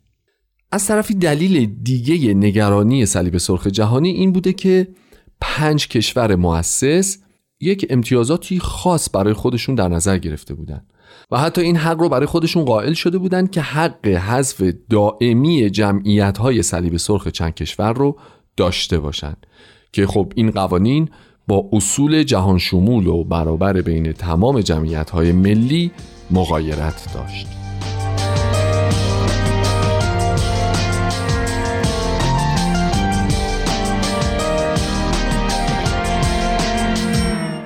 از 0.72 0.88
طرفی 0.88 1.14
دلیل 1.14 1.66
دیگه 1.84 2.34
نگرانی 2.34 3.06
صلیب 3.06 3.38
سرخ 3.38 3.68
جهانی 3.68 4.10
این 4.10 4.32
بوده 4.32 4.54
که 4.54 4.88
پنج 5.42 5.88
کشور 5.88 6.36
مؤسس 6.36 7.18
یک 7.60 7.86
امتیازاتی 7.90 8.60
خاص 8.60 9.10
برای 9.14 9.34
خودشون 9.34 9.76
در 9.76 9.88
نظر 9.88 10.18
گرفته 10.18 10.54
بودند 10.54 10.94
و 11.32 11.40
حتی 11.40 11.62
این 11.62 11.76
حق 11.76 12.00
رو 12.00 12.10
برای 12.10 12.26
خودشون 12.26 12.66
قائل 12.66 12.94
شده 12.94 13.18
بودند 13.18 13.52
که 13.52 13.62
حق 13.62 14.08
حذف 14.08 14.64
دائمی 14.90 15.70
جمعیت 15.70 16.38
های 16.38 16.64
صلیب 16.64 16.98
سرخ 16.98 17.28
چند 17.28 17.54
کشور 17.54 17.94
رو 17.94 18.20
داشته 18.58 19.00
باشند 19.00 19.48
که 19.92 20.08
خب 20.08 20.34
این 20.36 20.52
قوانین 20.52 21.10
با 21.48 21.70
اصول 21.74 22.24
جهان 22.24 22.58
شمول 22.58 23.08
و 23.08 23.24
برابر 23.24 23.82
بین 23.82 24.12
تمام 24.12 24.62
جمعیت 24.62 25.10
های 25.10 25.32
ملی 25.32 25.92
مغایرت 26.32 27.14
داشت. 27.14 27.48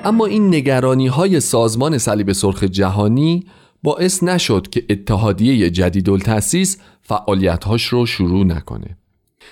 اما 0.04 0.26
این 0.26 0.54
نگرانی 0.54 1.06
های 1.06 1.40
سازمان 1.40 1.98
صلیب 1.98 2.32
سرخ 2.32 2.64
جهانی 2.64 3.44
باعث 3.82 4.22
نشد 4.22 4.68
که 4.70 4.84
اتحادیه 4.90 5.70
جدید 5.70 6.10
التاسیس 6.10 6.78
فعالیتهاش 7.02 7.86
رو 7.86 8.06
شروع 8.06 8.44
نکنه. 8.44 8.96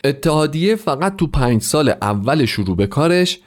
اتحادیه 0.05 0.77
فقط 0.77 1.17
تو 1.17 1.27
پنج 1.27 1.63
سال 1.63 1.89
اول 2.03 2.45
شروع 2.45 2.77
به 2.77 2.87
کارش 2.87 3.41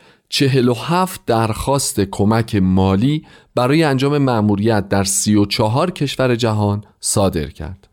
هفت 0.75 1.25
درخواست 1.25 1.99
کمک 1.99 2.55
مالی 2.55 3.25
برای 3.55 3.83
انجام 3.83 4.17
مأموریت 4.17 4.89
در 4.89 5.03
چهار 5.45 5.91
کشور 5.91 6.35
جهان 6.35 6.83
صادر 6.99 7.47
کرد. 7.47 7.87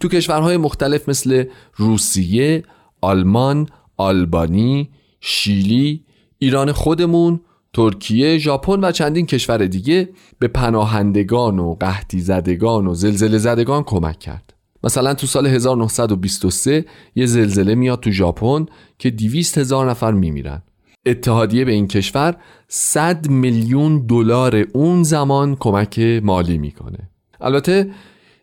تو 0.00 0.08
کشورهای 0.08 0.56
مختلف 0.56 1.08
مثل 1.08 1.44
روسیه، 1.76 2.62
آلمان، 3.00 3.68
آلبانی، 3.96 4.90
شیلی، 5.20 6.04
ایران 6.38 6.72
خودمون، 6.72 7.40
ترکیه، 7.74 8.38
ژاپن 8.38 8.84
و 8.84 8.92
چندین 8.92 9.26
کشور 9.26 9.66
دیگه 9.66 10.08
به 10.38 10.48
پناهندگان 10.48 11.58
و 11.58 11.74
قحطی 11.74 12.20
زدگان 12.20 12.86
و 12.86 12.94
زلزله 12.94 13.38
زدگان 13.38 13.82
کمک 13.82 14.18
کرد. 14.18 14.54
مثلا 14.84 15.14
تو 15.14 15.26
سال 15.26 15.46
1923 15.46 16.84
یه 17.14 17.26
زلزله 17.26 17.74
میاد 17.74 18.00
تو 18.00 18.10
ژاپن 18.10 18.66
که 18.98 19.10
200 19.10 19.58
هزار 19.58 19.90
نفر 19.90 20.12
میمیرن. 20.12 20.62
اتحادیه 21.06 21.64
به 21.64 21.72
این 21.72 21.88
کشور 21.88 22.36
100 22.68 23.28
میلیون 23.28 24.06
دلار 24.06 24.64
اون 24.72 25.02
زمان 25.02 25.56
کمک 25.56 25.98
مالی 26.22 26.58
می‌کنه. 26.58 26.98
البته 27.40 27.90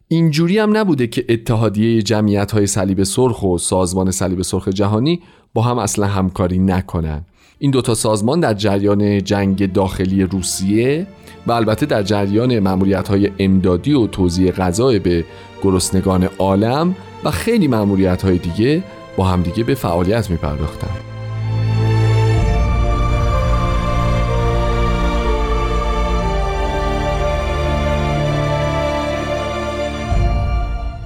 اینجوری 0.08 0.58
هم 0.58 0.78
نبوده 0.78 1.08
که 1.08 1.26
اتحادیه 1.30 2.02
جمعیت 2.02 2.52
های 2.52 2.68
صلیب 2.68 3.04
سرخ 3.04 3.44
و 3.44 3.58
سازمان 3.58 4.12
صلیب 4.12 4.42
سرخ 4.42 4.68
جهانی 4.68 5.22
با 5.54 5.62
هم 5.62 5.78
اصلا 5.78 6.08
همکاری 6.08 6.60
نکنن 6.60 7.26
این 7.60 7.72
دوتا 7.72 7.94
سازمان 7.94 8.40
در 8.40 8.54
جریان 8.54 9.24
جنگ 9.24 9.74
داخلی 9.74 10.24
روسیه 10.24 11.08
و 11.48 11.52
البته 11.52 11.86
در 11.86 12.04
جریان 12.04 12.60
معمولیت 12.60 13.08
های 13.08 13.32
امدادی 13.40 13.94
و 13.94 14.08
توزیع 14.08 14.52
غذا 14.52 15.00
به 15.00 15.26
گرسنگان 15.64 16.30
عالم 16.40 16.96
و 17.24 17.32
خیلی 17.32 17.68
معمولیت 17.68 18.22
های 18.22 18.38
دیگه 18.38 18.84
با 19.18 19.24
همدیگه 19.24 19.64
به 19.64 19.76
فعالیت 19.76 20.30
می 20.30 20.38
پرداختن. 20.38 21.09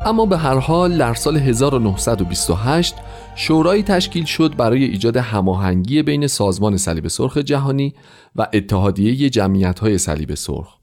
اما 0.05 0.25
به 0.25 0.37
هر 0.37 0.57
حال 0.57 0.97
در 0.97 1.13
سال 1.13 1.37
1928 1.37 2.95
شورایی 3.35 3.83
تشکیل 3.83 4.25
شد 4.25 4.55
برای 4.55 4.83
ایجاد 4.83 5.17
هماهنگی 5.17 6.01
بین 6.01 6.27
سازمان 6.27 6.77
صلیب 6.77 7.07
سرخ 7.07 7.37
جهانی 7.37 7.93
و 8.35 8.47
اتحادیه 8.53 9.29
جمعیت‌های 9.29 9.97
صلیب 9.97 10.33
سرخ. 10.33 10.77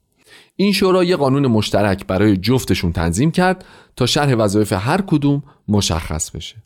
این 0.57 0.73
شورا 0.73 1.05
یک 1.05 1.17
قانون 1.17 1.47
مشترک 1.47 2.07
برای 2.07 2.37
جفتشون 2.37 2.93
تنظیم 2.93 3.31
کرد 3.31 3.65
تا 3.97 4.07
شرح 4.07 4.35
وظایف 4.35 4.73
هر 4.73 5.01
کدوم 5.01 5.43
مشخص 5.69 6.31
بشه. 6.31 6.57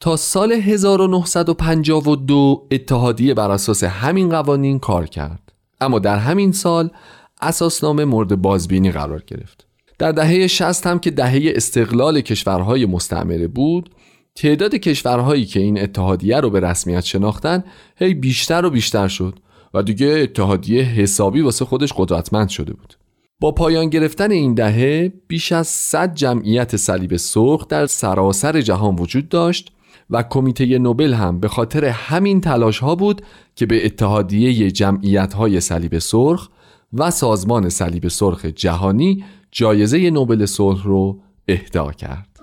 تا 0.00 0.16
سال 0.16 0.52
1952 0.52 2.66
اتحادیه 2.70 3.34
بر 3.34 3.50
اساس 3.50 3.84
همین 3.84 4.28
قوانین 4.28 4.78
کار 4.78 5.06
کرد. 5.06 5.52
اما 5.80 5.98
در 5.98 6.16
همین 6.16 6.52
سال 6.52 6.90
اساسنامه 7.40 8.04
مورد 8.04 8.42
بازبینی 8.42 8.90
قرار 8.90 9.22
گرفت 9.26 9.66
در 9.98 10.12
دهه 10.12 10.46
60 10.46 10.86
هم 10.86 10.98
که 10.98 11.10
دهه 11.10 11.52
استقلال 11.56 12.20
کشورهای 12.20 12.86
مستعمره 12.86 13.48
بود 13.48 13.90
تعداد 14.34 14.74
کشورهایی 14.74 15.44
که 15.44 15.60
این 15.60 15.80
اتحادیه 15.80 16.40
رو 16.40 16.50
به 16.50 16.60
رسمیت 16.60 17.04
شناختن 17.04 17.64
هی 17.96 18.14
بیشتر 18.14 18.64
و 18.64 18.70
بیشتر 18.70 19.08
شد 19.08 19.38
و 19.74 19.82
دیگه 19.82 20.06
اتحادیه 20.06 20.82
حسابی 20.82 21.40
واسه 21.40 21.64
خودش 21.64 21.92
قدرتمند 21.96 22.48
شده 22.48 22.72
بود. 22.72 22.94
با 23.40 23.52
پایان 23.52 23.88
گرفتن 23.88 24.30
این 24.30 24.54
دهه 24.54 25.12
بیش 25.28 25.52
از 25.52 25.66
100 25.66 26.14
جمعیت 26.14 26.76
صلیب 26.76 27.16
سرخ 27.16 27.68
در 27.68 27.86
سراسر 27.86 28.60
جهان 28.60 28.96
وجود 28.96 29.28
داشت 29.28 29.72
و 30.10 30.22
کمیته 30.22 30.78
نوبل 30.78 31.14
هم 31.14 31.40
به 31.40 31.48
خاطر 31.48 31.84
همین 31.84 32.40
تلاش 32.40 32.78
ها 32.78 32.94
بود 32.94 33.22
که 33.56 33.66
به 33.66 33.86
اتحادیه 33.86 34.70
جمعیت 34.70 35.34
های 35.34 35.60
صلیب 35.60 35.98
سرخ 35.98 36.48
و 36.92 37.10
سازمان 37.10 37.68
صلیب 37.68 38.08
سرخ 38.08 38.44
جهانی 38.44 39.24
جایزه 39.56 40.10
نوبل 40.10 40.46
صلح 40.46 40.84
رو 40.84 41.18
اهدا 41.48 41.92
کرد. 41.92 42.40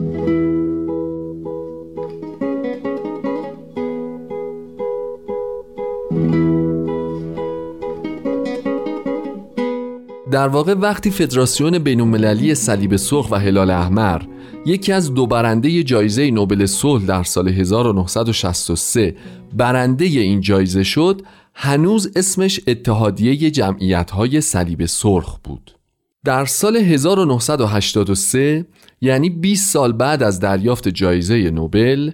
در 10.32 10.47
واقع 10.47 10.74
وقتی 10.74 11.12
فدراسیون 11.12 11.80
بینالمللی 11.80 12.55
صلیب 12.55 12.95
سرخ 12.95 13.32
و 13.32 13.36
هلال 13.36 13.70
احمر 13.70 14.22
یکی 14.66 14.91
از 14.91 15.14
دو 15.14 15.28
برنده 15.28 15.84
جایزه 15.84 16.32
نوبل 16.32 16.66
صلح 16.66 17.05
در 17.05 17.24
سال 17.24 17.47
1963 17.47 19.16
برنده 19.53 20.05
این 20.05 20.41
جایزه 20.41 20.84
شد 20.84 21.22
هنوز 21.53 22.12
اسمش 22.16 22.59
اتحادیه 22.68 23.51
جمعیت 23.51 24.12
های 24.12 24.41
صلیب 24.41 24.86
سرخ 24.86 25.39
بود 25.43 25.80
در 26.26 26.45
سال 26.45 26.78
1983 26.78 28.65
یعنی 29.01 29.30
20 29.30 29.74
سال 29.74 29.91
بعد 29.91 30.24
از 30.24 30.39
دریافت 30.39 30.88
جایزه 30.88 31.51
نوبل 31.51 32.11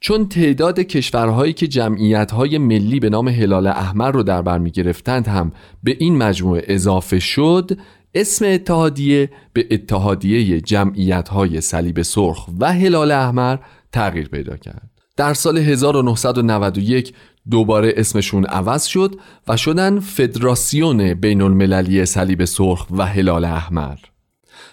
چون 0.00 0.28
تعداد 0.28 0.80
کشورهایی 0.80 1.52
که 1.52 1.66
جمعیتهای 1.66 2.58
ملی 2.58 3.00
به 3.00 3.10
نام 3.10 3.28
هلال 3.28 3.66
احمر 3.66 4.10
رو 4.10 4.22
در 4.22 4.42
بر 4.42 4.58
می 4.58 4.70
گرفتند 4.70 5.28
هم 5.28 5.52
به 5.82 5.96
این 5.98 6.16
مجموعه 6.16 6.64
اضافه 6.66 7.18
شد 7.18 7.78
اسم 8.14 8.44
اتحادیه 8.44 9.30
به 9.52 9.66
اتحادیه 9.70 10.60
جمعیتهای 10.60 11.60
صلیب 11.60 12.02
سرخ 12.02 12.48
و 12.60 12.72
هلال 12.72 13.10
احمر 13.10 13.58
تغییر 13.92 14.28
پیدا 14.28 14.56
کرد. 14.56 14.90
در 15.16 15.34
سال 15.34 15.58
1991 15.58 17.14
دوباره 17.50 17.92
اسمشون 17.96 18.44
عوض 18.44 18.84
شد 18.84 19.14
و 19.48 19.56
شدن 19.56 20.00
فدراسیون 20.00 21.14
بین 21.14 21.42
المللی 21.42 22.06
صلیب 22.06 22.44
سرخ 22.44 22.86
و 22.90 23.06
هلال 23.06 23.44
احمر. 23.44 23.96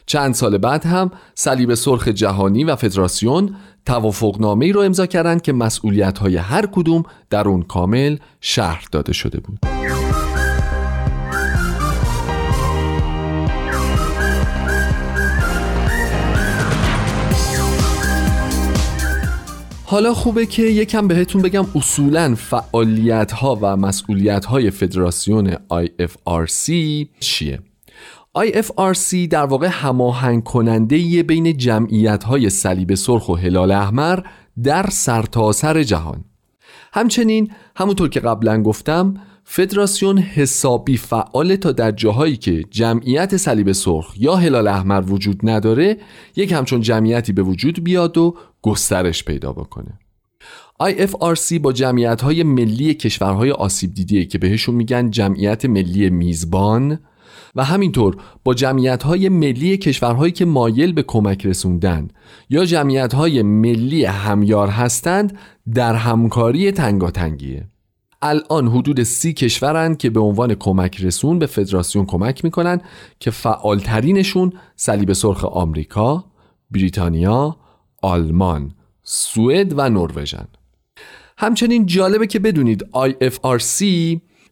چند 0.05 0.33
سال 0.33 0.57
بعد 0.57 0.85
هم 0.85 1.11
صلیب 1.35 1.73
سرخ 1.73 2.07
جهانی 2.07 2.63
و 2.63 2.75
فدراسیون 2.75 3.55
توافقنامه 3.85 4.65
ای 4.65 4.71
رو 4.71 4.81
امضا 4.81 5.05
کردند 5.05 5.41
که 5.41 5.53
مسئولیت 5.53 6.17
های 6.17 6.37
هر 6.37 6.65
کدوم 6.65 7.03
در 7.29 7.47
اون 7.47 7.61
کامل 7.61 8.17
شهر 8.41 8.85
داده 8.91 9.13
شده 9.13 9.39
بود. 9.39 9.59
حالا 19.87 20.13
خوبه 20.13 20.45
که 20.45 20.61
یکم 20.61 21.07
بهتون 21.07 21.41
بگم 21.41 21.65
اصولا 21.75 22.35
فعالیت 22.35 23.31
ها 23.31 23.59
و 23.61 23.77
مسئولیت 23.77 24.45
های 24.45 24.71
فدراسیون 24.71 25.53
IFRC 25.53 26.71
چیه؟ 27.19 27.59
IFRC 28.37 29.27
در 29.29 29.45
واقع 29.45 29.67
هماهنگ 29.67 30.43
کننده 30.43 31.23
بین 31.23 31.57
جمعیت 31.57 32.23
های 32.23 32.49
صلیب 32.49 32.95
سرخ 32.95 33.29
و 33.29 33.35
هلال 33.35 33.71
احمر 33.71 34.19
در 34.63 34.85
سرتاسر 34.91 35.83
جهان. 35.83 36.23
همچنین 36.93 37.51
همونطور 37.75 38.09
که 38.09 38.19
قبلا 38.19 38.61
گفتم 38.61 39.13
فدراسیون 39.47 40.17
حسابی 40.17 40.97
فعال 40.97 41.55
تا 41.55 41.71
در 41.71 41.91
جاهایی 41.91 42.37
که 42.37 42.63
جمعیت 42.71 43.37
صلیب 43.37 43.71
سرخ 43.71 44.13
یا 44.17 44.35
هلال 44.35 44.67
احمر 44.67 45.03
وجود 45.07 45.39
نداره 45.49 45.97
یک 46.35 46.51
همچون 46.51 46.81
جمعیتی 46.81 47.33
به 47.33 47.41
وجود 47.41 47.83
بیاد 47.83 48.17
و 48.17 48.35
گسترش 48.65 49.23
پیدا 49.23 49.53
بکنه. 49.53 49.99
IFRC 50.83 51.59
با 51.61 51.73
جمعیت 51.73 52.21
های 52.21 52.43
ملی 52.43 52.93
کشورهای 52.93 53.51
آسیب 53.51 53.93
دیده 53.93 54.25
که 54.25 54.37
بهشون 54.37 54.75
میگن 54.75 55.09
جمعیت 55.09 55.65
ملی 55.65 56.09
میزبان 56.09 56.99
و 57.55 57.63
همینطور 57.63 58.17
با 58.43 58.53
جمعیت 58.53 59.03
های 59.03 59.29
ملی 59.29 59.77
کشورهایی 59.77 60.31
که 60.31 60.45
مایل 60.45 60.93
به 60.93 61.03
کمک 61.03 61.45
رسوندن 61.45 62.07
یا 62.49 62.65
جمعیت 62.65 63.13
های 63.13 63.41
ملی 63.41 64.05
همیار 64.05 64.67
هستند 64.67 65.37
در 65.73 65.95
همکاری 65.95 66.71
تنگاتنگیه. 66.71 67.67
الان 68.21 68.67
حدود 68.67 69.03
سی 69.03 69.33
کشورند 69.33 69.97
که 69.97 70.09
به 70.09 70.19
عنوان 70.19 70.55
کمک 70.55 71.01
رسون 71.01 71.39
به 71.39 71.45
فدراسیون 71.45 72.05
کمک 72.05 72.43
می‌کنن 72.45 72.81
که 73.19 73.31
فعالترینشون 73.31 74.53
صلیب 74.75 75.13
سرخ 75.13 75.45
آمریکا، 75.45 76.25
بریتانیا، 76.71 77.57
آلمان، 78.01 78.71
سوئد 79.03 79.73
و 79.77 79.89
نروژن. 79.89 80.47
همچنین 81.37 81.85
جالبه 81.85 82.27
که 82.27 82.39
بدونید 82.39 82.85
IFRC 82.93 83.85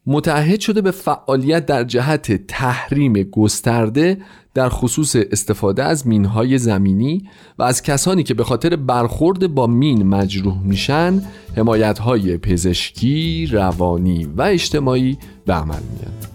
متعهد 0.06 0.60
شده 0.60 0.82
به 0.82 0.92
فعالیت 0.92 1.66
در 1.66 1.84
جهت 1.84 2.48
تحریم 2.48 3.14
گسترده 3.14 4.18
در 4.54 4.70
خصوص 4.70 5.16
استفاده 5.16 5.84
از 5.84 6.08
مینهای 6.08 6.58
زمینی 6.58 7.30
و 7.60 7.64
از 7.64 7.82
کسانی 7.82 8.24
که 8.24 8.34
به 8.34 8.44
خاطر 8.44 8.76
برخورد 8.76 9.54
با 9.54 9.68
مین 9.68 10.04
مجروح 10.04 10.64
میشن 10.64 11.22
حمایتهای 11.58 12.38
پزشکی، 12.38 13.46
روانی 13.46 14.24
و 14.24 14.42
اجتماعی 14.42 15.18
به 15.46 15.54
عمل 15.54 15.82
میان. 16.00 16.33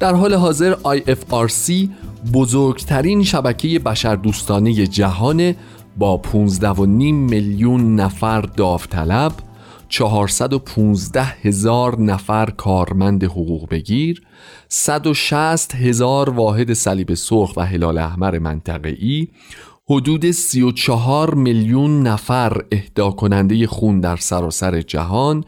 در 0.00 0.14
حال 0.14 0.34
حاضر 0.34 0.74
IFRC 0.74 1.88
بزرگترین 2.32 3.22
شبکه 3.22 3.78
بشردوستانه 3.78 4.86
جهان 4.86 5.54
با 5.96 6.22
15.5 6.24 6.86
میلیون 7.12 7.96
نفر 7.96 8.40
داوطلب 8.40 9.32
415 9.88 11.22
هزار 11.22 12.00
نفر 12.00 12.50
کارمند 12.50 13.24
حقوق 13.24 13.68
بگیر 13.68 14.22
160 14.68 15.74
هزار 15.74 16.30
واحد 16.30 16.72
صلیب 16.72 17.14
سرخ 17.14 17.56
و 17.56 17.66
هلال 17.66 17.98
احمر 17.98 18.38
منطقه‌ای 18.38 19.28
حدود 19.90 20.30
34 20.30 21.34
میلیون 21.34 22.02
نفر 22.02 22.64
اهدا 22.72 23.10
کننده 23.10 23.66
خون 23.66 24.00
در 24.00 24.16
سراسر 24.16 24.80
جهان 24.80 25.44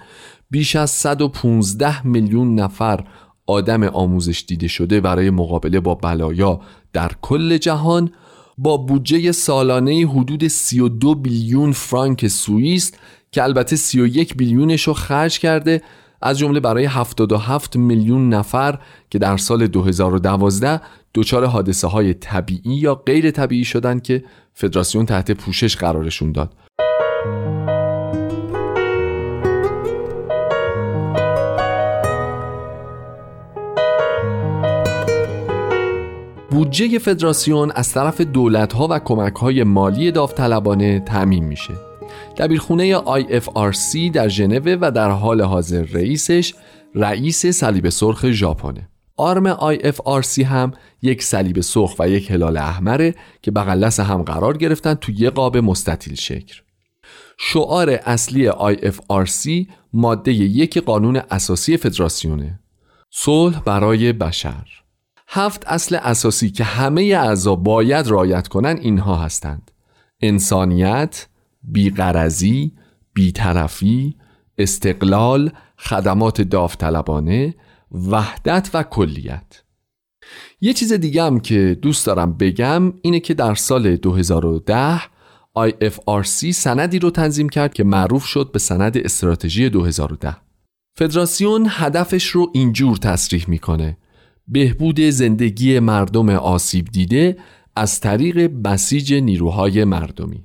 بیش 0.51 0.77
از 0.77 0.91
115 0.91 2.07
میلیون 2.07 2.55
نفر 2.55 3.05
آدم 3.47 3.83
آموزش 3.83 4.45
دیده 4.49 4.69
شده 4.69 5.01
برای 5.01 5.31
مقابله 5.31 5.81
با 5.81 5.95
بلایا 5.95 6.61
در 6.93 7.11
کل 7.23 7.57
جهان 7.57 8.11
با 8.59 8.77
بودجه 8.77 9.33
سالانه 9.33 10.09
حدود 10.11 10.49
32 10.49 11.15
بیلیون 11.15 11.73
فرانک 11.73 12.29
سوئیس 12.29 12.93
که 13.33 13.43
البته 13.43 13.77
31 13.77 14.37
بیلیونش 14.37 14.83
رو 14.83 14.93
خرج 14.93 15.39
کرده 15.39 15.83
از 16.23 16.39
جمله 16.39 16.61
برای 16.61 16.85
77 16.85 17.77
میلیون 17.77 18.29
نفر 18.29 18.79
که 19.11 19.19
در 19.19 19.37
سال 19.37 19.67
2012 19.67 20.81
دچار 21.15 21.47
حادثه 21.47 21.89
های 21.89 22.15
طبیعی 22.15 22.75
یا 22.75 22.95
غیر 22.95 23.31
طبیعی 23.31 23.65
شدن 23.65 23.99
که 23.99 24.25
فدراسیون 24.55 25.07
تحت 25.07 25.31
پوشش 25.31 25.77
قرارشون 25.77 26.33
داد. 26.33 26.55
بودجه 36.53 36.99
فدراسیون 36.99 37.73
از 37.75 37.93
طرف 37.93 38.21
دولتها 38.21 38.89
و 38.91 38.99
کمکهای 38.99 39.65
مالی 39.65 40.11
داوطلبانه 40.11 41.01
تعمین 41.01 41.45
میشه. 41.45 41.75
دبیرخونه 42.37 42.99
IFRC 42.99 44.11
در 44.13 44.29
ژنو 44.29 44.77
و 44.81 44.91
در 44.91 45.11
حال 45.11 45.43
حاضر 45.43 45.83
رئیسش 45.83 46.55
رئیس 46.95 47.47
صلیب 47.47 47.89
سرخ 47.89 48.31
ژاپنه. 48.31 48.89
آرم 49.17 49.55
IFRC 49.55 50.39
هم 50.39 50.73
یک 51.03 51.23
صلیب 51.23 51.61
سرخ 51.61 51.95
و 51.99 52.09
یک 52.09 52.31
هلال 52.31 52.57
احمره 52.57 53.15
که 53.43 53.51
بغلس 53.51 54.01
هم 54.01 54.23
قرار 54.23 54.57
گرفتن 54.57 54.95
تو 54.95 55.13
یه 55.13 55.31
قاب 55.31 55.57
مستطیل 55.57 56.15
شکل. 56.15 56.55
شعار 57.39 57.91
اصلی 57.91 58.51
IFRC 58.51 59.67
ماده 59.93 60.33
یک 60.33 60.79
قانون 60.79 61.17
اساسی 61.31 61.77
فدراسیونه. 61.77 62.61
صلح 63.11 63.61
برای 63.61 64.13
بشر. 64.13 64.82
هفت 65.35 65.65
اصل 65.67 65.95
اساسی 65.95 66.51
که 66.51 66.65
همه 66.65 67.03
اعضا 67.03 67.57
باید 67.57 68.09
رعایت 68.09 68.49
کنن 68.49 68.77
اینها 68.81 69.17
هستند. 69.17 69.71
انسانیت 70.21 71.27
بیقرزی 71.63 72.73
بیطرفی 73.13 74.17
استقلال 74.59 75.51
خدمات 75.79 76.43
داوطلبانه 76.43 77.55
وحدت 78.11 78.71
و 78.75 78.83
کلیت. 78.83 79.63
یه 80.61 80.73
چیز 80.73 80.93
دیگه 80.93 81.23
هم 81.23 81.41
که 81.41 81.79
دوست 81.83 82.07
دارم 82.07 82.33
بگم 82.33 82.93
اینه 83.03 83.21
که 83.21 83.35
در 83.35 83.55
سال 83.55 83.97
2010 83.97 85.01
IFRC 85.59 86.51
سندی 86.51 86.99
رو 86.99 87.11
تنظیم 87.11 87.49
کرد 87.49 87.75
که 87.75 87.85
معروف 87.85 88.25
شد 88.25 88.53
به 88.53 88.59
سند 88.59 88.99
استراتژی 88.99 89.69
2010 89.69 90.37
فدراسیون 90.99 91.67
هدفش 91.71 92.27
رو 92.27 92.51
اینجور 92.55 92.97
تصریح 92.97 93.45
می‌کنه. 93.49 93.97
بهبود 94.49 95.01
زندگی 95.01 95.79
مردم 95.79 96.29
آسیب 96.31 96.89
دیده 96.93 97.37
از 97.77 98.01
طریق 98.01 98.51
بسیج 98.65 99.15
نیروهای 99.15 99.85
مردمی 99.85 100.45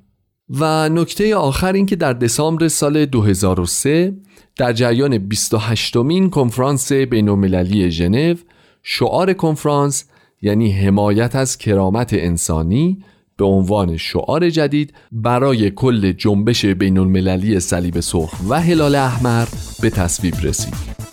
و 0.49 0.89
نکته 0.89 1.35
آخر 1.35 1.73
این 1.73 1.85
که 1.85 1.95
در 1.95 2.13
دسامبر 2.13 2.67
سال 2.67 3.05
2003 3.05 4.13
در 4.55 4.73
جریان 4.73 5.17
28 5.17 5.97
مین 5.97 6.29
کنفرانس 6.29 6.91
بین‌المللی 6.91 7.91
ژنو 7.91 8.35
شعار 8.83 9.33
کنفرانس 9.33 10.05
یعنی 10.41 10.71
حمایت 10.71 11.35
از 11.35 11.57
کرامت 11.57 12.13
انسانی 12.13 13.03
به 13.37 13.45
عنوان 13.45 13.97
شعار 13.97 14.49
جدید 14.49 14.93
برای 15.11 15.71
کل 15.71 16.11
جنبش 16.11 16.65
بین 16.65 16.97
المللی 16.97 17.59
صلیب 17.59 17.99
سرخ 17.99 18.33
و 18.49 18.61
هلال 18.61 18.95
احمر 18.95 19.47
به 19.81 19.89
تصویب 19.89 20.35
رسید. 20.43 21.06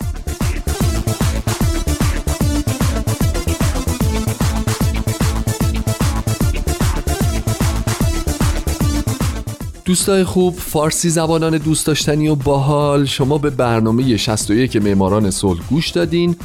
دوستای 9.85 10.23
خوب 10.23 10.55
فارسی 10.55 11.09
زبانان 11.09 11.57
دوست 11.57 11.87
داشتنی 11.87 12.27
و 12.27 12.35
باحال. 12.35 13.05
شما 13.05 13.37
به 13.37 13.49
برنامه 13.49 14.17
61 14.17 14.75
معماران 14.75 15.31
صلح 15.31 15.61
گوش 15.69 15.89
دادین. 15.89 16.35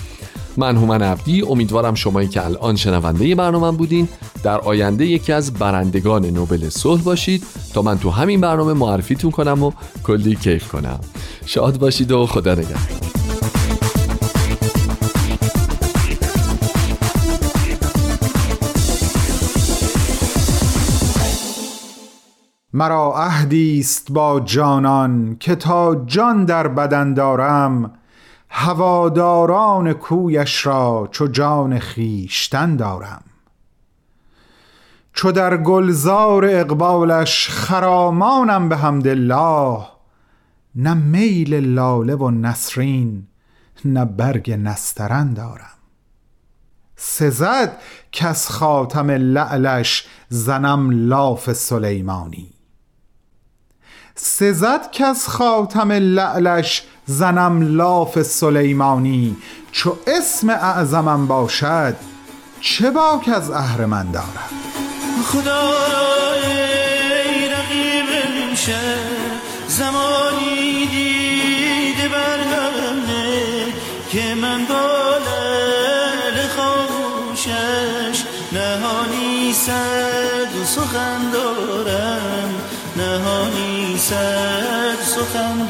من 0.57 0.76
هومن 0.76 1.03
عبدی 1.03 1.43
امیدوارم 1.43 1.95
شمایی 1.95 2.28
که 2.28 2.45
الان 2.45 2.76
شنونده 2.76 3.34
برنامه 3.34 3.76
بودین. 3.76 4.09
در 4.43 4.61
آینده 4.61 5.07
یکی 5.07 5.32
از 5.32 5.53
برندگان 5.53 6.26
نوبل 6.26 6.68
صلح 6.68 7.03
باشید. 7.03 7.43
تا 7.74 7.82
من 7.82 7.99
تو 7.99 8.11
همین 8.11 8.41
برنامه 8.41 8.72
معرفیتون 8.72 9.30
کنم 9.30 9.62
و 9.62 9.72
کلی 10.05 10.34
کیف 10.34 10.68
کنم. 10.68 11.01
شاد 11.47 11.78
باشید 11.78 12.12
و 12.12 12.26
خدا 12.26 12.55
نگهدار. 12.55 13.20
مرا 22.73 23.14
عهدی 23.16 23.79
است 23.79 24.12
با 24.12 24.41
جانان 24.41 25.37
که 25.41 25.55
تا 25.55 26.05
جان 26.07 26.45
در 26.45 26.68
بدن 26.68 27.14
دارم 27.14 27.93
هواداران 28.49 29.93
کویش 29.93 30.66
را 30.66 31.09
چو 31.11 31.27
جان 31.27 31.79
خیشتن 31.79 32.77
دارم. 32.77 33.23
چو 35.12 35.33
در 35.33 35.57
گلزار 35.57 36.45
اقبالش 36.45 37.49
خرامانم 37.49 38.68
به 38.68 38.77
حمدالله 38.77 39.87
نه 40.75 40.95
میل 40.95 41.55
لاله 41.55 42.14
و 42.14 42.31
نسرین 42.31 43.27
نه 43.85 44.05
برگ 44.05 44.51
نسترن 44.51 45.35
دارم. 45.35 45.79
سزد 46.97 47.79
کس 48.12 48.49
خاتم 48.49 49.11
لعلش 49.11 50.07
زنم 50.29 50.91
لاف 50.91 51.53
سلیمانی. 51.53 52.60
سزد 54.15 54.91
کس 54.93 55.29
خاتم 55.29 55.93
لعلش 55.93 56.83
زنم 57.07 57.77
لاف 57.77 58.23
سلیمانی. 58.23 59.37
چو 59.73 59.97
اسم 60.07 60.51
اعظمم 60.51 61.27
باشد 61.27 61.97
چه 62.61 62.91
باک 62.91 63.29
از 63.29 63.51
اهرمن 63.51 64.11
دارم 64.11 64.51
خدا 65.27 65.71
ای 66.47 67.49
رقیب 67.49 68.11
زمانی 69.69 70.87
دیده 70.87 72.09
برهمه 72.09 73.67
که 74.13 74.35
من 74.35 74.65
با 74.65 75.19
لل 75.27 76.49
خوشش 76.57 78.25
نهانی 78.53 79.53
صد 79.53 80.65
سخن 80.65 81.31
دارم 81.33 82.55
نهانی 82.97 83.70
صد 84.01 85.03
سخن 85.03 85.66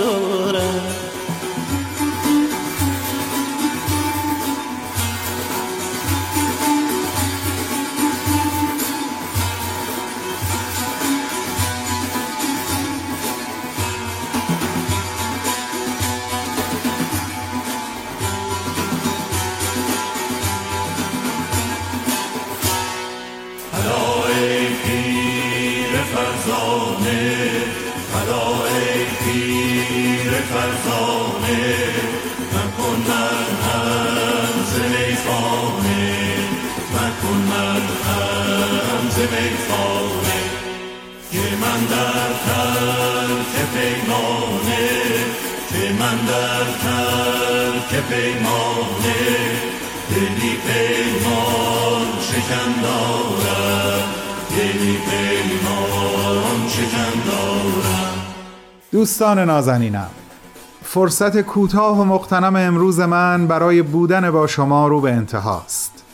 دارم 57.26 58.26
دوستان 58.92 59.38
نازنینم 59.38 60.10
فرصت 60.84 61.40
کوتاه 61.40 62.00
و 62.00 62.04
مقتنم 62.04 62.56
امروز 62.56 63.00
من 63.00 63.46
برای 63.46 63.82
بودن 63.82 64.30
با 64.30 64.46
شما 64.46 64.88
رو 64.88 65.00
به 65.00 65.12
انتهاست. 65.12 66.04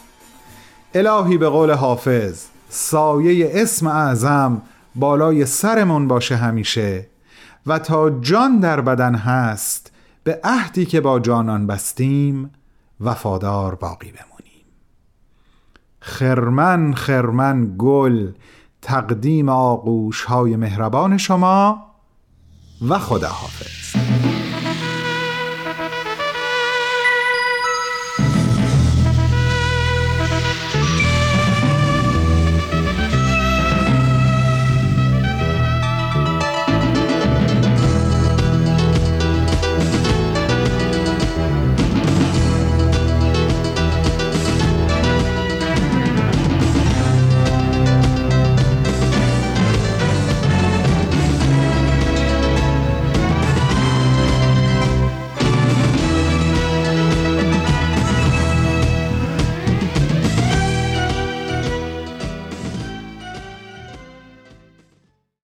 الهی 0.94 1.38
به 1.38 1.48
قول 1.48 1.70
حافظ 1.70 2.44
سایه 2.68 3.50
اسم 3.54 3.86
اعظم 3.86 4.62
بالای 4.96 5.46
سرمون 5.46 6.08
باشه 6.08 6.36
همیشه 6.36 7.06
و 7.66 7.78
تا 7.78 8.10
جان 8.10 8.60
در 8.60 8.80
بدن 8.80 9.14
هست 9.14 9.92
به 10.24 10.40
عهدی 10.44 10.86
که 10.86 11.00
با 11.00 11.20
جانان 11.20 11.66
بستیم 11.66 12.50
وفادار 13.00 13.74
باقی 13.74 14.12
بمونیم. 14.12 14.64
خرمن 16.00 16.94
خرمن 16.94 17.74
گل 17.78 18.32
تقدیم 18.82 19.48
آغوش 19.48 20.24
های 20.24 20.56
مهربان 20.56 21.18
شما 21.18 21.86
و 22.88 22.98
خداحافظ. 22.98 23.85